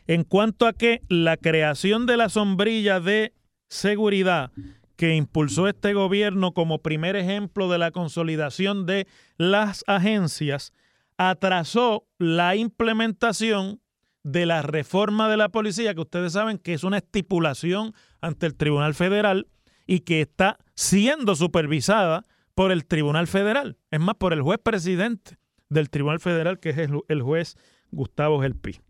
en 0.07 0.25
cuanto 0.25 0.67
a 0.67 0.73
que 0.73 1.03
la 1.09 1.37
creación 1.37 2.07
de 2.07 2.17
la 2.17 2.29
sombrilla 2.29 3.01
de 3.01 3.33
seguridad 3.69 4.53
que 4.97 5.15
impulsó 5.15 5.69
este 5.69 5.93
gobierno 5.93 6.53
como 6.53 6.81
primer 6.81 7.17
ejemplo 7.17 7.69
de 7.69 7.79
la 7.79 7.91
consolidación 7.91 8.87
de 8.87 9.07
las 9.37 9.85
agencias, 9.87 10.73
atrasó 11.19 12.07
la 12.19 12.57
implementación 12.57 13.81
de 14.23 14.47
la 14.47 14.63
reforma 14.63 15.29
de 15.29 15.37
la 15.37 15.51
policía, 15.51 15.95
que 15.95 16.01
ustedes 16.01 16.33
saben 16.33 16.59
que 16.59 16.75
es 16.75 16.83
una 16.83 16.99
estipulación 16.99 17.93
ante 18.21 18.47
el 18.47 18.57
Tribunal 18.57 18.95
Federal 18.95 19.47
y 19.87 20.01
que 20.01 20.21
está 20.21 20.59
siendo 20.75 21.37
supervisada 21.37 22.25
por 22.55 22.73
el 22.73 22.87
Tribunal 22.87 23.27
Federal, 23.27 23.79
es 23.91 24.01
más, 24.01 24.17
por 24.17 24.33
el 24.33 24.43
juez 24.43 24.59
presidente 24.59 25.37
del 25.69 25.91
Tribunal 25.91 26.21
Federal, 26.21 26.59
que 26.59 26.71
es 26.71 26.79
el, 26.79 27.23
juez 27.23 27.57
Gustavo 27.91 28.41
Gelpi. 28.41 28.81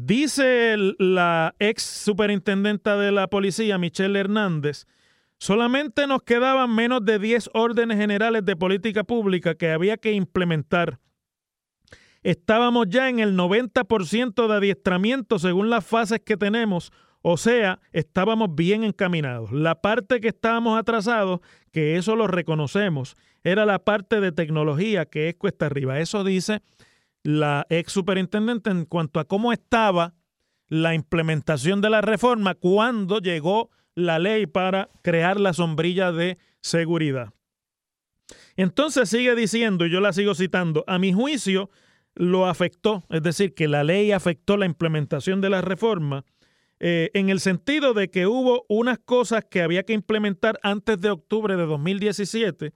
Dice 0.00 0.76
la 1.00 1.56
ex 1.58 1.82
superintendenta 1.82 2.96
de 2.96 3.10
la 3.10 3.26
policía, 3.26 3.78
Michelle 3.78 4.20
Hernández, 4.20 4.86
solamente 5.38 6.06
nos 6.06 6.22
quedaban 6.22 6.72
menos 6.72 7.04
de 7.04 7.18
10 7.18 7.50
órdenes 7.52 7.98
generales 7.98 8.44
de 8.44 8.54
política 8.54 9.02
pública 9.02 9.56
que 9.56 9.72
había 9.72 9.96
que 9.96 10.12
implementar. 10.12 11.00
Estábamos 12.22 12.86
ya 12.88 13.08
en 13.08 13.18
el 13.18 13.36
90% 13.36 14.46
de 14.46 14.54
adiestramiento 14.54 15.40
según 15.40 15.68
las 15.68 15.84
fases 15.84 16.20
que 16.24 16.36
tenemos, 16.36 16.92
o 17.20 17.36
sea, 17.36 17.80
estábamos 17.90 18.54
bien 18.54 18.84
encaminados. 18.84 19.50
La 19.50 19.80
parte 19.80 20.20
que 20.20 20.28
estábamos 20.28 20.78
atrasados, 20.78 21.40
que 21.72 21.96
eso 21.96 22.14
lo 22.14 22.28
reconocemos, 22.28 23.16
era 23.42 23.66
la 23.66 23.80
parte 23.80 24.20
de 24.20 24.30
tecnología 24.30 25.06
que 25.06 25.28
es 25.28 25.34
cuesta 25.34 25.66
arriba. 25.66 25.98
Eso 25.98 26.22
dice 26.22 26.62
la 27.28 27.66
ex 27.68 27.92
superintendente 27.92 28.70
en 28.70 28.86
cuanto 28.86 29.20
a 29.20 29.26
cómo 29.26 29.52
estaba 29.52 30.14
la 30.68 30.94
implementación 30.94 31.82
de 31.82 31.90
la 31.90 32.00
reforma 32.00 32.54
cuando 32.54 33.18
llegó 33.18 33.70
la 33.94 34.18
ley 34.18 34.46
para 34.46 34.88
crear 35.02 35.38
la 35.38 35.52
sombrilla 35.52 36.10
de 36.10 36.38
seguridad. 36.62 37.34
Entonces 38.56 39.10
sigue 39.10 39.34
diciendo, 39.34 39.84
y 39.84 39.90
yo 39.90 40.00
la 40.00 40.14
sigo 40.14 40.34
citando, 40.34 40.84
a 40.86 40.98
mi 40.98 41.12
juicio 41.12 41.68
lo 42.14 42.46
afectó, 42.46 43.04
es 43.10 43.22
decir, 43.22 43.52
que 43.52 43.68
la 43.68 43.84
ley 43.84 44.10
afectó 44.12 44.56
la 44.56 44.64
implementación 44.64 45.42
de 45.42 45.50
la 45.50 45.60
reforma 45.60 46.24
eh, 46.80 47.10
en 47.12 47.28
el 47.28 47.40
sentido 47.40 47.92
de 47.92 48.08
que 48.08 48.26
hubo 48.26 48.64
unas 48.70 49.00
cosas 49.00 49.44
que 49.44 49.60
había 49.60 49.82
que 49.82 49.92
implementar 49.92 50.58
antes 50.62 50.98
de 50.98 51.10
octubre 51.10 51.56
de 51.56 51.66
2017, 51.66 52.72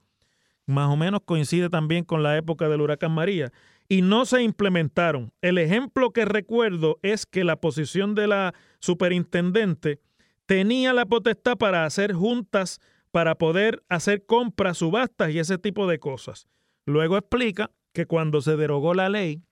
más 0.67 0.91
o 0.91 0.97
menos 0.97 1.23
coincide 1.25 1.71
también 1.71 2.05
con 2.05 2.23
la 2.23 2.37
época 2.37 2.69
del 2.69 2.83
huracán 2.83 3.13
María, 3.13 3.51
y 3.93 4.01
no 4.01 4.25
se 4.25 4.43
implementaron. 4.43 5.35
El 5.43 5.59
ejemplo 5.59 6.13
que 6.13 6.25
recuerdo 6.25 6.99
es 7.03 7.27
que 7.27 7.45
la 7.45 7.61
posición 7.61 8.15
de 8.15 8.27
la 8.27 8.55
superintendente 8.79 10.01
tenía 10.47 10.95
la 10.95 11.05
potestad 11.05 11.59
para 11.59 11.85
hacer 11.85 12.15
juntas, 12.15 12.81
para 13.11 13.35
poder 13.35 13.83
hacer 13.91 14.25
compras, 14.25 14.79
subastas 14.79 15.33
y 15.33 15.41
ese 15.41 15.59
tipo 15.59 15.87
de 15.87 15.99
cosas. 15.99 16.49
Luego 16.87 17.19
explica 17.19 17.71
que 17.93 18.07
cuando 18.07 18.41
se 18.41 18.57
derogó 18.57 18.95
la 18.95 19.11
ley 19.11 19.43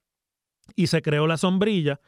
y 0.74 0.86
se 0.86 1.02
creó 1.02 1.26
la 1.26 1.36
sombrilla, 1.36 2.00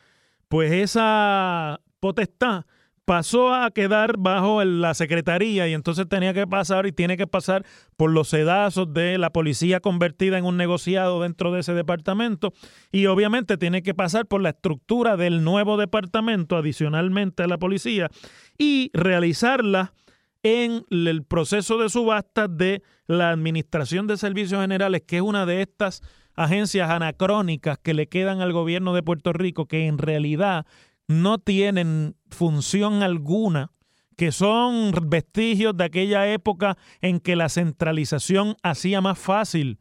pues 0.48 0.72
esa 0.72 1.82
potestad 2.00 2.64
pasó 3.04 3.52
a 3.54 3.70
quedar 3.70 4.16
bajo 4.16 4.62
la 4.64 4.94
secretaría 4.94 5.66
y 5.68 5.74
entonces 5.74 6.08
tenía 6.08 6.32
que 6.32 6.46
pasar 6.46 6.86
y 6.86 6.92
tiene 6.92 7.16
que 7.16 7.26
pasar 7.26 7.64
por 7.96 8.10
los 8.10 8.28
sedazos 8.28 8.92
de 8.92 9.18
la 9.18 9.30
policía 9.30 9.80
convertida 9.80 10.38
en 10.38 10.44
un 10.44 10.56
negociado 10.56 11.22
dentro 11.22 11.52
de 11.52 11.60
ese 11.60 11.74
departamento 11.74 12.52
y 12.92 13.06
obviamente 13.06 13.58
tiene 13.58 13.82
que 13.82 13.94
pasar 13.94 14.26
por 14.26 14.40
la 14.40 14.50
estructura 14.50 15.16
del 15.16 15.42
nuevo 15.42 15.76
departamento 15.76 16.56
adicionalmente 16.56 17.42
a 17.42 17.48
la 17.48 17.58
policía 17.58 18.08
y 18.56 18.90
realizarla 18.94 19.94
en 20.42 20.84
el 20.90 21.24
proceso 21.24 21.78
de 21.78 21.88
subasta 21.88 22.48
de 22.48 22.82
la 23.06 23.30
Administración 23.30 24.06
de 24.06 24.16
Servicios 24.16 24.60
Generales, 24.60 25.02
que 25.06 25.16
es 25.16 25.22
una 25.22 25.46
de 25.46 25.62
estas 25.62 26.02
agencias 26.34 26.90
anacrónicas 26.90 27.78
que 27.78 27.94
le 27.94 28.08
quedan 28.08 28.40
al 28.40 28.52
gobierno 28.52 28.94
de 28.94 29.02
Puerto 29.02 29.32
Rico, 29.32 29.66
que 29.66 29.86
en 29.86 29.98
realidad 29.98 30.66
no 31.08 31.38
tienen 31.38 32.16
función 32.30 33.02
alguna, 33.02 33.72
que 34.16 34.32
son 34.32 34.92
vestigios 35.06 35.76
de 35.76 35.84
aquella 35.84 36.32
época 36.32 36.76
en 37.00 37.20
que 37.20 37.36
la 37.36 37.48
centralización 37.48 38.56
hacía 38.62 39.00
más 39.00 39.18
fácil 39.18 39.78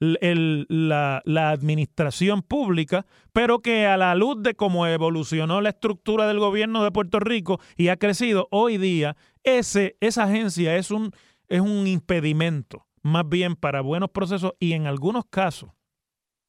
la, 0.00 1.22
la, 1.24 1.50
administración 1.50 2.42
pública, 2.42 3.06
pero 3.32 3.60
que 3.60 3.86
a 3.86 3.96
la 3.96 4.14
luz 4.14 4.42
de 4.42 4.54
cómo 4.54 4.86
evolucionó 4.86 5.60
la 5.60 5.70
estructura 5.70 6.26
del 6.26 6.38
gobierno 6.38 6.82
de 6.84 6.90
Puerto 6.90 7.20
Rico 7.20 7.60
y 7.76 7.88
ha 7.88 7.96
crecido 7.96 8.48
hoy 8.50 8.76
día, 8.76 9.16
ese, 9.42 9.96
esa 10.00 10.24
agencia 10.24 10.76
es 10.76 10.90
un, 10.90 11.12
es 11.48 11.60
un 11.60 11.86
impedimento, 11.86 12.86
más 13.02 13.28
bien 13.28 13.56
para 13.56 13.80
buenos 13.80 14.10
procesos 14.10 14.52
y 14.58 14.72
en 14.72 14.86
algunos 14.86 15.24
casos, 15.30 15.70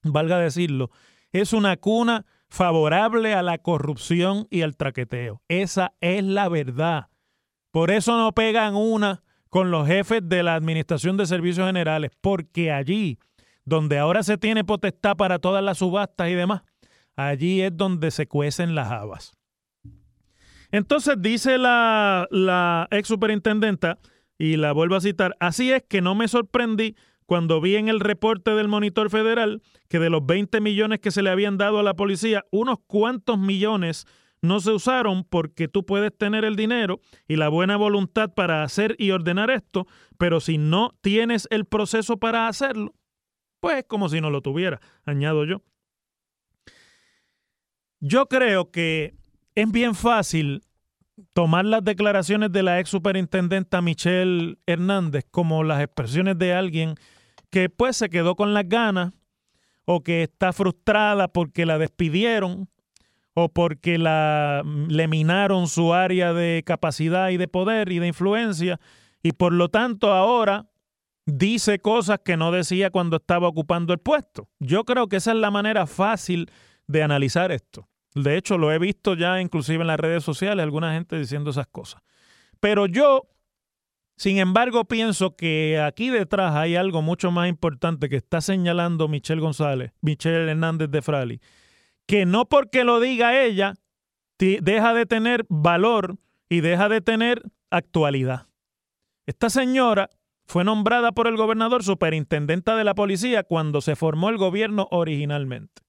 valga 0.03 0.39
decirlo, 0.39 0.89
es 1.31 1.53
una 1.53 1.77
cuna 1.77 2.25
favorable 2.55 3.33
a 3.33 3.43
la 3.43 3.57
corrupción 3.57 4.47
y 4.49 4.61
al 4.61 4.77
traqueteo. 4.77 5.41
Esa 5.49 5.93
es 5.99 6.23
la 6.23 6.47
verdad. 6.47 7.07
Por 7.71 7.91
eso 7.91 8.17
no 8.17 8.31
pegan 8.31 8.75
una 8.75 9.23
con 9.49 9.71
los 9.71 9.87
jefes 9.87 10.21
de 10.23 10.41
la 10.41 10.55
Administración 10.55 11.17
de 11.17 11.25
Servicios 11.25 11.67
Generales, 11.67 12.11
porque 12.21 12.71
allí, 12.71 13.19
donde 13.65 13.97
ahora 13.97 14.23
se 14.23 14.37
tiene 14.37 14.63
potestad 14.63 15.17
para 15.17 15.39
todas 15.39 15.63
las 15.63 15.79
subastas 15.79 16.29
y 16.29 16.33
demás, 16.33 16.61
allí 17.17 17.61
es 17.61 17.75
donde 17.75 18.09
se 18.11 18.27
cuecen 18.27 18.73
las 18.73 18.89
habas. 18.89 19.33
Entonces 20.71 21.15
dice 21.19 21.57
la, 21.57 22.27
la 22.31 22.87
ex 22.91 23.07
superintendenta, 23.07 23.99
y 24.37 24.57
la 24.57 24.73
vuelvo 24.73 24.95
a 24.95 25.01
citar, 25.01 25.35
así 25.39 25.71
es 25.71 25.83
que 25.83 26.01
no 26.01 26.15
me 26.15 26.27
sorprendí 26.27 26.95
cuando 27.25 27.59
vi 27.61 27.75
en 27.75 27.87
el 27.87 27.99
reporte 27.99 28.51
del 28.51 28.67
monitor 28.67 29.09
federal 29.09 29.61
que 29.89 29.99
de 29.99 30.09
los 30.09 30.25
20 30.25 30.61
millones 30.61 30.99
que 30.99 31.11
se 31.11 31.21
le 31.21 31.29
habían 31.29 31.57
dado 31.57 31.79
a 31.79 31.83
la 31.83 31.95
policía, 31.95 32.45
unos 32.51 32.77
cuantos 32.87 33.37
millones 33.39 34.05
no 34.41 34.59
se 34.59 34.71
usaron 34.71 35.23
porque 35.23 35.67
tú 35.67 35.85
puedes 35.85 36.15
tener 36.15 36.45
el 36.45 36.55
dinero 36.55 36.99
y 37.27 37.35
la 37.35 37.49
buena 37.49 37.77
voluntad 37.77 38.33
para 38.33 38.63
hacer 38.63 38.95
y 38.99 39.11
ordenar 39.11 39.49
esto, 39.49 39.87
pero 40.17 40.39
si 40.39 40.57
no 40.57 40.91
tienes 41.01 41.47
el 41.49 41.65
proceso 41.65 42.17
para 42.17 42.47
hacerlo, 42.47 42.93
pues 43.59 43.77
es 43.77 43.83
como 43.85 44.09
si 44.09 44.21
no 44.21 44.29
lo 44.29 44.41
tuviera, 44.41 44.79
añado 45.05 45.45
yo. 45.45 45.61
Yo 47.99 48.27
creo 48.27 48.69
que 48.69 49.15
es 49.55 49.71
bien 49.71 49.95
fácil 49.95 50.61
tomar 51.33 51.65
las 51.65 51.83
declaraciones 51.83 52.51
de 52.51 52.61
la 52.61 52.79
ex 52.79 52.89
superintendenta 52.89 53.81
Michelle 53.81 54.57
Hernández 54.65 55.25
como 55.31 55.63
las 55.63 55.81
expresiones 55.81 56.37
de 56.37 56.53
alguien 56.53 56.95
que 57.55 57.69
pues 57.69 57.95
se 57.95 58.09
quedó 58.09 58.35
con 58.35 58.53
las 58.53 58.67
ganas 58.67 59.13
o 59.85 60.03
que 60.03 60.23
está 60.23 60.51
frustrada 60.51 61.29
porque 61.29 61.65
la 61.65 61.77
despidieron 61.77 62.67
o 63.33 63.47
porque 63.47 63.97
la, 63.97 64.61
le 64.89 65.07
minaron 65.07 65.69
su 65.69 65.93
área 65.93 66.33
de 66.33 66.63
capacidad 66.65 67.29
y 67.29 67.37
de 67.37 67.47
poder 67.47 67.93
y 67.93 67.99
de 67.99 68.07
influencia 68.07 68.81
y 69.23 69.31
por 69.31 69.53
lo 69.53 69.69
tanto 69.69 70.11
ahora 70.11 70.67
dice 71.25 71.79
cosas 71.79 72.19
que 72.25 72.35
no 72.35 72.51
decía 72.51 72.89
cuando 72.89 73.15
estaba 73.15 73.47
ocupando 73.47 73.93
el 73.93 73.99
puesto. 73.99 74.49
Yo 74.59 74.83
creo 74.83 75.07
que 75.07 75.15
esa 75.15 75.31
es 75.31 75.37
la 75.37 75.49
manera 75.49 75.87
fácil 75.87 76.51
de 76.87 77.03
analizar 77.03 77.53
esto. 77.53 77.87
De 78.15 78.35
hecho, 78.35 78.57
lo 78.57 78.73
he 78.73 78.79
visto 78.79 79.13
ya 79.13 79.39
inclusive 79.39 79.79
en 79.79 79.87
las 79.87 79.99
redes 80.01 80.25
sociales, 80.25 80.61
alguna 80.61 80.93
gente 80.93 81.17
diciendo 81.17 81.51
esas 81.51 81.67
cosas. 81.67 82.01
Pero 82.59 82.85
yo 82.85 83.29
Sin 84.17 84.37
embargo, 84.37 84.85
pienso 84.85 85.35
que 85.35 85.79
aquí 85.79 86.09
detrás 86.09 86.55
hay 86.55 86.75
algo 86.75 87.01
mucho 87.01 87.31
más 87.31 87.49
importante 87.49 88.07
que 88.07 88.15
está 88.15 88.39
señalando 88.39 89.07
Michelle 89.07 89.41
González, 89.41 89.91
Michelle 90.01 90.49
Hernández 90.49 90.89
de 90.89 91.01
Frali, 91.01 91.41
que 92.05 92.25
no 92.25 92.45
porque 92.45 92.85
lo 92.85 92.99
diga 92.99 93.41
ella, 93.41 93.73
deja 94.37 94.93
de 94.93 95.05
tener 95.05 95.45
valor 95.49 96.17
y 96.47 96.61
deja 96.61 96.87
de 96.87 97.01
tener 97.01 97.41
actualidad. 97.69 98.47
Esta 99.25 99.49
señora 99.49 100.09
fue 100.45 100.63
nombrada 100.63 101.11
por 101.11 101.27
el 101.27 101.35
gobernador 101.35 101.83
superintendenta 101.83 102.75
de 102.75 102.83
la 102.83 102.95
policía 102.95 103.43
cuando 103.43 103.81
se 103.81 103.95
formó 103.95 104.29
el 104.29 104.37
gobierno 104.37 104.87
originalmente. 104.91 105.81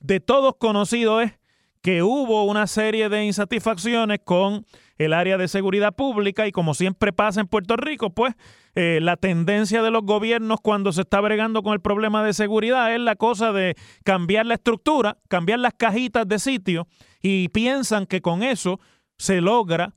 De 0.00 0.20
todos 0.20 0.56
conocido 0.58 1.20
es 1.20 1.38
que 1.84 2.02
hubo 2.02 2.44
una 2.44 2.66
serie 2.66 3.10
de 3.10 3.26
insatisfacciones 3.26 4.20
con 4.24 4.64
el 4.96 5.12
área 5.12 5.36
de 5.36 5.48
seguridad 5.48 5.94
pública 5.94 6.46
y 6.46 6.50
como 6.50 6.72
siempre 6.72 7.12
pasa 7.12 7.42
en 7.42 7.46
Puerto 7.46 7.76
Rico, 7.76 8.08
pues 8.08 8.34
eh, 8.74 9.00
la 9.02 9.18
tendencia 9.18 9.82
de 9.82 9.90
los 9.90 10.02
gobiernos 10.02 10.60
cuando 10.62 10.92
se 10.92 11.02
está 11.02 11.20
bregando 11.20 11.62
con 11.62 11.74
el 11.74 11.82
problema 11.82 12.24
de 12.24 12.32
seguridad 12.32 12.94
es 12.94 13.00
la 13.00 13.16
cosa 13.16 13.52
de 13.52 13.74
cambiar 14.02 14.46
la 14.46 14.54
estructura, 14.54 15.18
cambiar 15.28 15.58
las 15.58 15.74
cajitas 15.74 16.26
de 16.26 16.38
sitio 16.38 16.86
y 17.20 17.50
piensan 17.50 18.06
que 18.06 18.22
con 18.22 18.42
eso 18.42 18.80
se 19.18 19.42
logra 19.42 19.94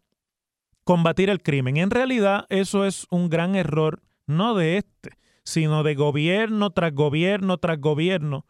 combatir 0.83 1.29
el 1.29 1.41
crimen. 1.41 1.77
En 1.77 1.89
realidad 1.89 2.47
eso 2.49 2.83
es 2.83 3.07
un 3.11 3.29
gran 3.29 3.55
error, 3.55 4.03
no 4.25 4.55
de 4.55 4.75
este, 4.75 5.11
sino 5.45 5.83
de 5.83 5.95
gobierno 5.95 6.69
tras 6.71 6.93
gobierno 6.93 7.59
tras 7.59 7.79
gobierno 7.79 8.45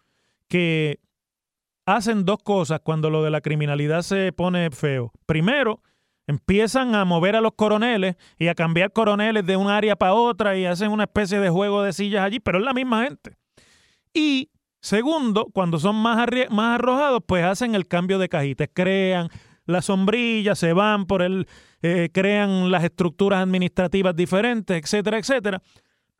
que 0.48 1.02
hacen 1.88 2.26
dos 2.26 2.40
cosas 2.44 2.82
cuando 2.84 3.10
lo 3.10 3.24
de 3.24 3.32
la 3.32 3.42
criminalidad 3.42 4.02
se 4.02 4.34
pone 4.34 4.70
feo. 4.72 5.14
Primero, 5.26 5.82
empiezan 6.28 6.94
a 6.96 7.06
mover 7.06 7.38
a 7.38 7.42
los 7.42 7.54
coroneles 7.54 8.18
y 8.38 8.50
a 8.50 8.56
cambiar 8.56 8.92
coroneles 8.92 9.46
de 9.46 9.56
un 9.56 9.70
área 9.70 9.96
para 9.96 10.14
otra 10.14 10.58
y 10.58 10.66
hacen 10.66 10.92
una 10.92 11.06
especie 11.06 11.40
de 11.40 11.50
juego 11.50 11.82
de 11.82 11.94
sillas 11.94 12.26
allí, 12.26 12.42
pero 12.42 12.60
es 12.60 12.66
la 12.66 12.74
misma 12.74 13.06
gente. 13.06 13.38
Y 14.14 14.52
segundo, 14.82 15.48
cuando 15.54 15.80
son 15.80 15.96
más, 15.96 16.20
arrojados, 16.20 17.24
pues 17.26 17.46
hacen 17.46 17.74
el 17.74 17.88
cambio 17.88 18.20
de 18.20 18.28
cajitas, 18.28 18.68
crean 18.74 19.30
la 19.66 19.82
sombrilla, 19.82 20.56
se 20.56 20.74
van 20.74 21.06
por 21.06 21.22
el, 21.22 21.48
eh, 21.82 22.10
crean 22.14 22.70
las 22.70 22.84
estructuras 22.84 23.42
administrativas 23.42 24.14
diferentes, 24.14 24.78
etcétera, 24.78 25.20
etcétera. 25.20 25.62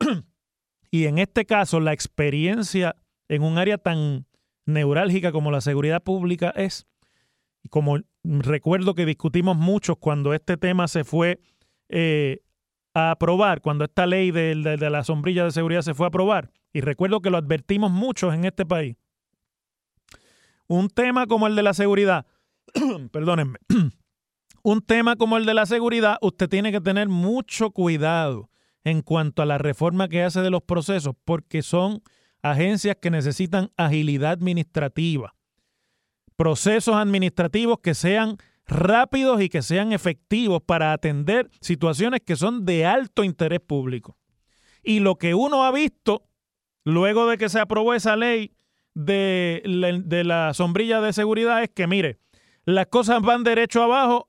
y 0.90 1.04
en 1.04 1.18
este 1.18 1.44
caso, 1.44 1.78
la 1.78 1.92
experiencia 1.92 2.96
en 3.28 3.42
un 3.42 3.58
área 3.58 3.76
tan 3.76 4.27
neurálgica 4.68 5.32
como 5.32 5.50
la 5.50 5.60
seguridad 5.60 6.02
pública 6.02 6.50
es, 6.50 6.86
y 7.62 7.68
como 7.68 7.98
recuerdo 8.22 8.94
que 8.94 9.06
discutimos 9.06 9.56
mucho 9.56 9.96
cuando 9.96 10.34
este 10.34 10.56
tema 10.56 10.88
se 10.88 11.04
fue 11.04 11.40
eh, 11.88 12.42
a 12.94 13.12
aprobar, 13.12 13.62
cuando 13.62 13.84
esta 13.84 14.06
ley 14.06 14.30
de, 14.30 14.54
de, 14.54 14.90
la 14.90 15.04
sombrilla 15.04 15.44
de 15.44 15.52
seguridad 15.52 15.80
se 15.80 15.94
fue 15.94 16.06
a 16.06 16.08
aprobar, 16.08 16.50
y 16.72 16.82
recuerdo 16.82 17.20
que 17.20 17.30
lo 17.30 17.38
advertimos 17.38 17.90
muchos 17.90 18.34
en 18.34 18.44
este 18.44 18.66
país. 18.66 18.96
Un 20.66 20.90
tema 20.90 21.26
como 21.26 21.46
el 21.46 21.56
de 21.56 21.62
la 21.62 21.72
seguridad, 21.72 22.26
perdónenme, 23.10 23.58
un 24.62 24.82
tema 24.82 25.16
como 25.16 25.38
el 25.38 25.46
de 25.46 25.54
la 25.54 25.64
seguridad, 25.64 26.18
usted 26.20 26.48
tiene 26.48 26.72
que 26.72 26.82
tener 26.82 27.08
mucho 27.08 27.70
cuidado 27.70 28.50
en 28.84 29.00
cuanto 29.00 29.40
a 29.40 29.46
la 29.46 29.56
reforma 29.56 30.08
que 30.08 30.22
hace 30.22 30.42
de 30.42 30.50
los 30.50 30.62
procesos, 30.62 31.14
porque 31.24 31.62
son 31.62 32.02
agencias 32.42 32.96
que 33.00 33.10
necesitan 33.10 33.70
agilidad 33.76 34.32
administrativa, 34.32 35.34
procesos 36.36 36.94
administrativos 36.96 37.78
que 37.80 37.94
sean 37.94 38.36
rápidos 38.66 39.40
y 39.40 39.48
que 39.48 39.62
sean 39.62 39.92
efectivos 39.92 40.62
para 40.62 40.92
atender 40.92 41.50
situaciones 41.60 42.20
que 42.24 42.36
son 42.36 42.64
de 42.64 42.86
alto 42.86 43.24
interés 43.24 43.60
público. 43.60 44.16
Y 44.82 45.00
lo 45.00 45.16
que 45.16 45.34
uno 45.34 45.64
ha 45.64 45.72
visto 45.72 46.28
luego 46.84 47.28
de 47.28 47.38
que 47.38 47.48
se 47.48 47.60
aprobó 47.60 47.94
esa 47.94 48.16
ley 48.16 48.52
de, 48.94 49.62
la 50.24 50.54
sombrilla 50.54 51.00
de 51.00 51.12
seguridad 51.12 51.62
es 51.62 51.70
que, 51.70 51.86
mire, 51.86 52.18
las 52.64 52.86
cosas 52.86 53.22
van 53.22 53.44
derecho 53.44 53.82
abajo 53.82 54.28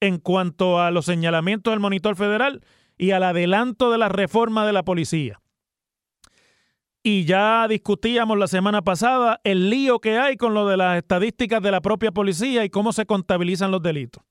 en 0.00 0.18
cuanto 0.18 0.80
a 0.80 0.90
los 0.90 1.06
señalamientos 1.06 1.72
del 1.72 1.80
monitor 1.80 2.16
federal 2.16 2.64
y 2.98 3.12
al 3.12 3.22
adelanto 3.22 3.90
de 3.90 3.98
la 3.98 4.08
reforma 4.08 4.66
de 4.66 4.72
la 4.72 4.82
policía. 4.82 5.41
Y 7.02 7.24
ya 7.24 7.66
discutíamos 7.68 8.38
la 8.38 8.46
semana 8.46 8.82
pasada 8.82 9.40
el 9.42 9.70
lío 9.70 9.98
que 9.98 10.18
hay 10.18 10.36
con 10.36 10.54
lo 10.54 10.68
de 10.68 10.76
las 10.76 10.98
estadísticas 10.98 11.60
de 11.60 11.72
la 11.72 11.80
propia 11.80 12.12
policía 12.12 12.64
y 12.64 12.70
cómo 12.70 12.92
se 12.92 13.06
contabilizan 13.06 13.72
los 13.72 13.82
delitos. 13.82 14.22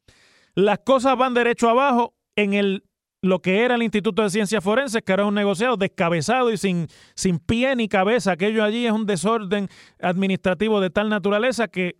Las 0.55 0.79
cosas 0.79 1.17
van 1.17 1.33
derecho 1.33 1.69
abajo 1.69 2.13
en 2.35 2.53
el 2.53 2.83
lo 3.23 3.39
que 3.39 3.63
era 3.63 3.75
el 3.75 3.83
Instituto 3.83 4.23
de 4.23 4.31
Ciencias 4.31 4.63
Forenses, 4.63 5.03
que 5.03 5.13
era 5.13 5.25
un 5.25 5.35
negociado 5.35 5.77
descabezado 5.77 6.51
y 6.51 6.57
sin, 6.57 6.87
sin 7.15 7.37
pie 7.37 7.75
ni 7.75 7.87
cabeza. 7.87 8.31
Aquello 8.31 8.63
allí 8.63 8.87
es 8.87 8.91
un 8.91 9.05
desorden 9.05 9.69
administrativo 9.99 10.81
de 10.81 10.89
tal 10.89 11.09
naturaleza 11.09 11.67
que 11.67 11.97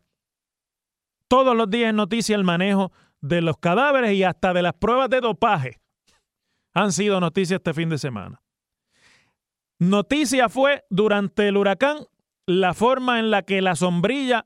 todos 1.28 1.56
los 1.56 1.70
días 1.70 1.90
es 1.90 1.94
noticia 1.94 2.36
el 2.36 2.44
manejo 2.44 2.92
de 3.22 3.42
los 3.42 3.58
cadáveres 3.58 4.14
y 4.14 4.24
hasta 4.24 4.54
de 4.54 4.64
las 4.64 4.74
pruebas 4.74 5.10
de 5.10 5.22
dopaje 5.22 5.80
han 6.74 6.92
sido 6.92 7.20
noticias 7.20 7.60
este 7.60 7.74
fin 7.74 7.90
de 7.90 8.00
semana. 8.00 8.40
Noticia 9.82 10.48
fue 10.48 10.86
durante 10.91 11.48
el 11.48 11.58
huracán 11.58 12.06
la 12.46 12.76
forma 12.76 13.17
en 13.17 13.32
la 13.32 13.41
que 13.41 13.63
la 13.63 13.76
sombrilla 13.76 14.46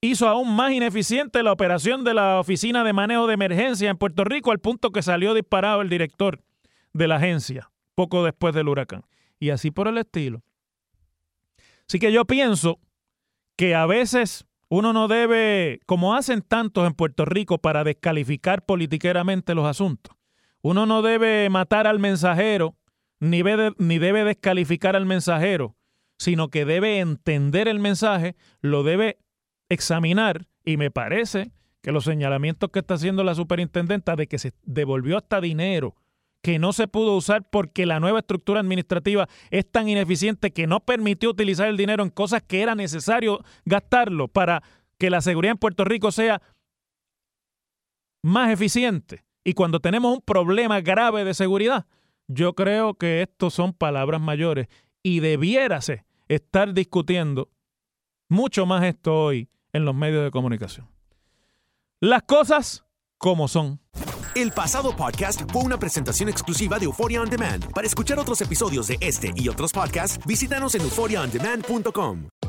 hizo 0.00 0.26
aún 0.26 0.56
más 0.56 0.72
ineficiente 0.72 1.44
la 1.44 1.52
operación 1.52 2.02
de 2.02 2.14
la 2.14 2.40
Oficina 2.40 2.82
de 2.82 2.92
Manejo 2.92 3.28
de 3.28 3.34
Emergencia 3.34 3.88
en 3.88 3.96
Puerto 3.96 4.24
Rico 4.24 4.50
al 4.50 4.58
punto 4.58 4.90
que 4.90 5.02
salió 5.02 5.34
disparado 5.34 5.82
el 5.82 5.88
director 5.88 6.42
de 6.92 7.06
la 7.06 7.18
agencia 7.18 7.70
poco 7.94 8.24
después 8.24 8.52
del 8.52 8.66
huracán. 8.66 9.04
Y 9.38 9.50
así 9.50 9.70
por 9.70 9.86
el 9.86 9.98
estilo. 9.98 10.42
Así 11.86 12.00
que 12.00 12.10
yo 12.10 12.24
pienso 12.24 12.80
que 13.54 13.76
a 13.76 13.86
veces 13.86 14.46
uno 14.68 14.92
no 14.92 15.06
debe, 15.06 15.78
como 15.86 16.16
hacen 16.16 16.42
tantos 16.42 16.88
en 16.88 16.94
Puerto 16.94 17.24
Rico 17.24 17.58
para 17.58 17.84
descalificar 17.84 18.64
politiqueramente 18.64 19.54
los 19.54 19.66
asuntos, 19.66 20.16
uno 20.60 20.86
no 20.86 21.02
debe 21.02 21.48
matar 21.50 21.86
al 21.86 22.00
mensajero 22.00 22.74
ni 23.20 23.42
debe, 23.42 23.72
ni 23.78 23.98
debe 23.98 24.24
descalificar 24.24 24.96
al 24.96 25.06
mensajero, 25.06 25.76
sino 26.18 26.48
que 26.48 26.64
debe 26.64 26.98
entender 26.98 27.68
el 27.68 27.78
mensaje, 27.78 28.34
lo 28.60 28.82
debe 28.82 29.18
examinar 29.68 30.48
y 30.64 30.76
me 30.76 30.90
parece 30.90 31.52
que 31.82 31.92
los 31.92 32.04
señalamientos 32.04 32.70
que 32.70 32.80
está 32.80 32.94
haciendo 32.94 33.24
la 33.24 33.34
superintendenta 33.34 34.16
de 34.16 34.26
que 34.26 34.38
se 34.38 34.52
devolvió 34.64 35.16
hasta 35.16 35.40
dinero 35.40 35.94
que 36.42 36.58
no 36.58 36.72
se 36.72 36.88
pudo 36.88 37.16
usar 37.16 37.48
porque 37.48 37.86
la 37.86 38.00
nueva 38.00 38.20
estructura 38.20 38.60
administrativa 38.60 39.28
es 39.50 39.70
tan 39.70 39.88
ineficiente 39.88 40.52
que 40.52 40.66
no 40.66 40.80
permitió 40.80 41.30
utilizar 41.30 41.68
el 41.68 41.76
dinero 41.76 42.02
en 42.02 42.10
cosas 42.10 42.42
que 42.42 42.62
era 42.62 42.74
necesario 42.74 43.44
gastarlo 43.64 44.28
para 44.28 44.62
que 44.98 45.10
la 45.10 45.20
seguridad 45.20 45.52
en 45.52 45.58
Puerto 45.58 45.84
Rico 45.84 46.12
sea 46.12 46.40
más 48.22 48.50
eficiente. 48.50 49.24
Y 49.44 49.54
cuando 49.54 49.80
tenemos 49.80 50.14
un 50.14 50.20
problema 50.20 50.80
grave 50.80 51.24
de 51.24 51.34
seguridad, 51.34 51.86
yo 52.32 52.54
creo 52.54 52.94
que 52.94 53.22
estos 53.22 53.54
son 53.54 53.72
palabras 53.72 54.20
mayores 54.20 54.68
y 55.02 55.18
debiérase 55.18 56.04
estar 56.28 56.72
discutiendo 56.72 57.50
mucho 58.28 58.66
más 58.66 58.84
esto 58.84 59.24
hoy 59.24 59.48
en 59.72 59.84
los 59.84 59.94
medios 59.94 60.22
de 60.22 60.30
comunicación. 60.30 60.88
Las 62.00 62.22
cosas 62.22 62.84
como 63.18 63.48
son. 63.48 63.80
El 64.36 64.52
pasado 64.52 64.94
podcast 64.94 65.42
fue 65.50 65.62
una 65.62 65.78
presentación 65.78 66.28
exclusiva 66.28 66.78
de 66.78 66.84
Euphoria 66.84 67.20
On 67.20 67.28
Demand. 67.28 67.72
Para 67.72 67.88
escuchar 67.88 68.18
otros 68.20 68.40
episodios 68.40 68.86
de 68.86 68.96
este 69.00 69.32
y 69.34 69.48
otros 69.48 69.72
podcasts, 69.72 70.24
visítanos 70.24 70.76
en 70.76 70.82
euphoriaondemand.com. 70.82 72.29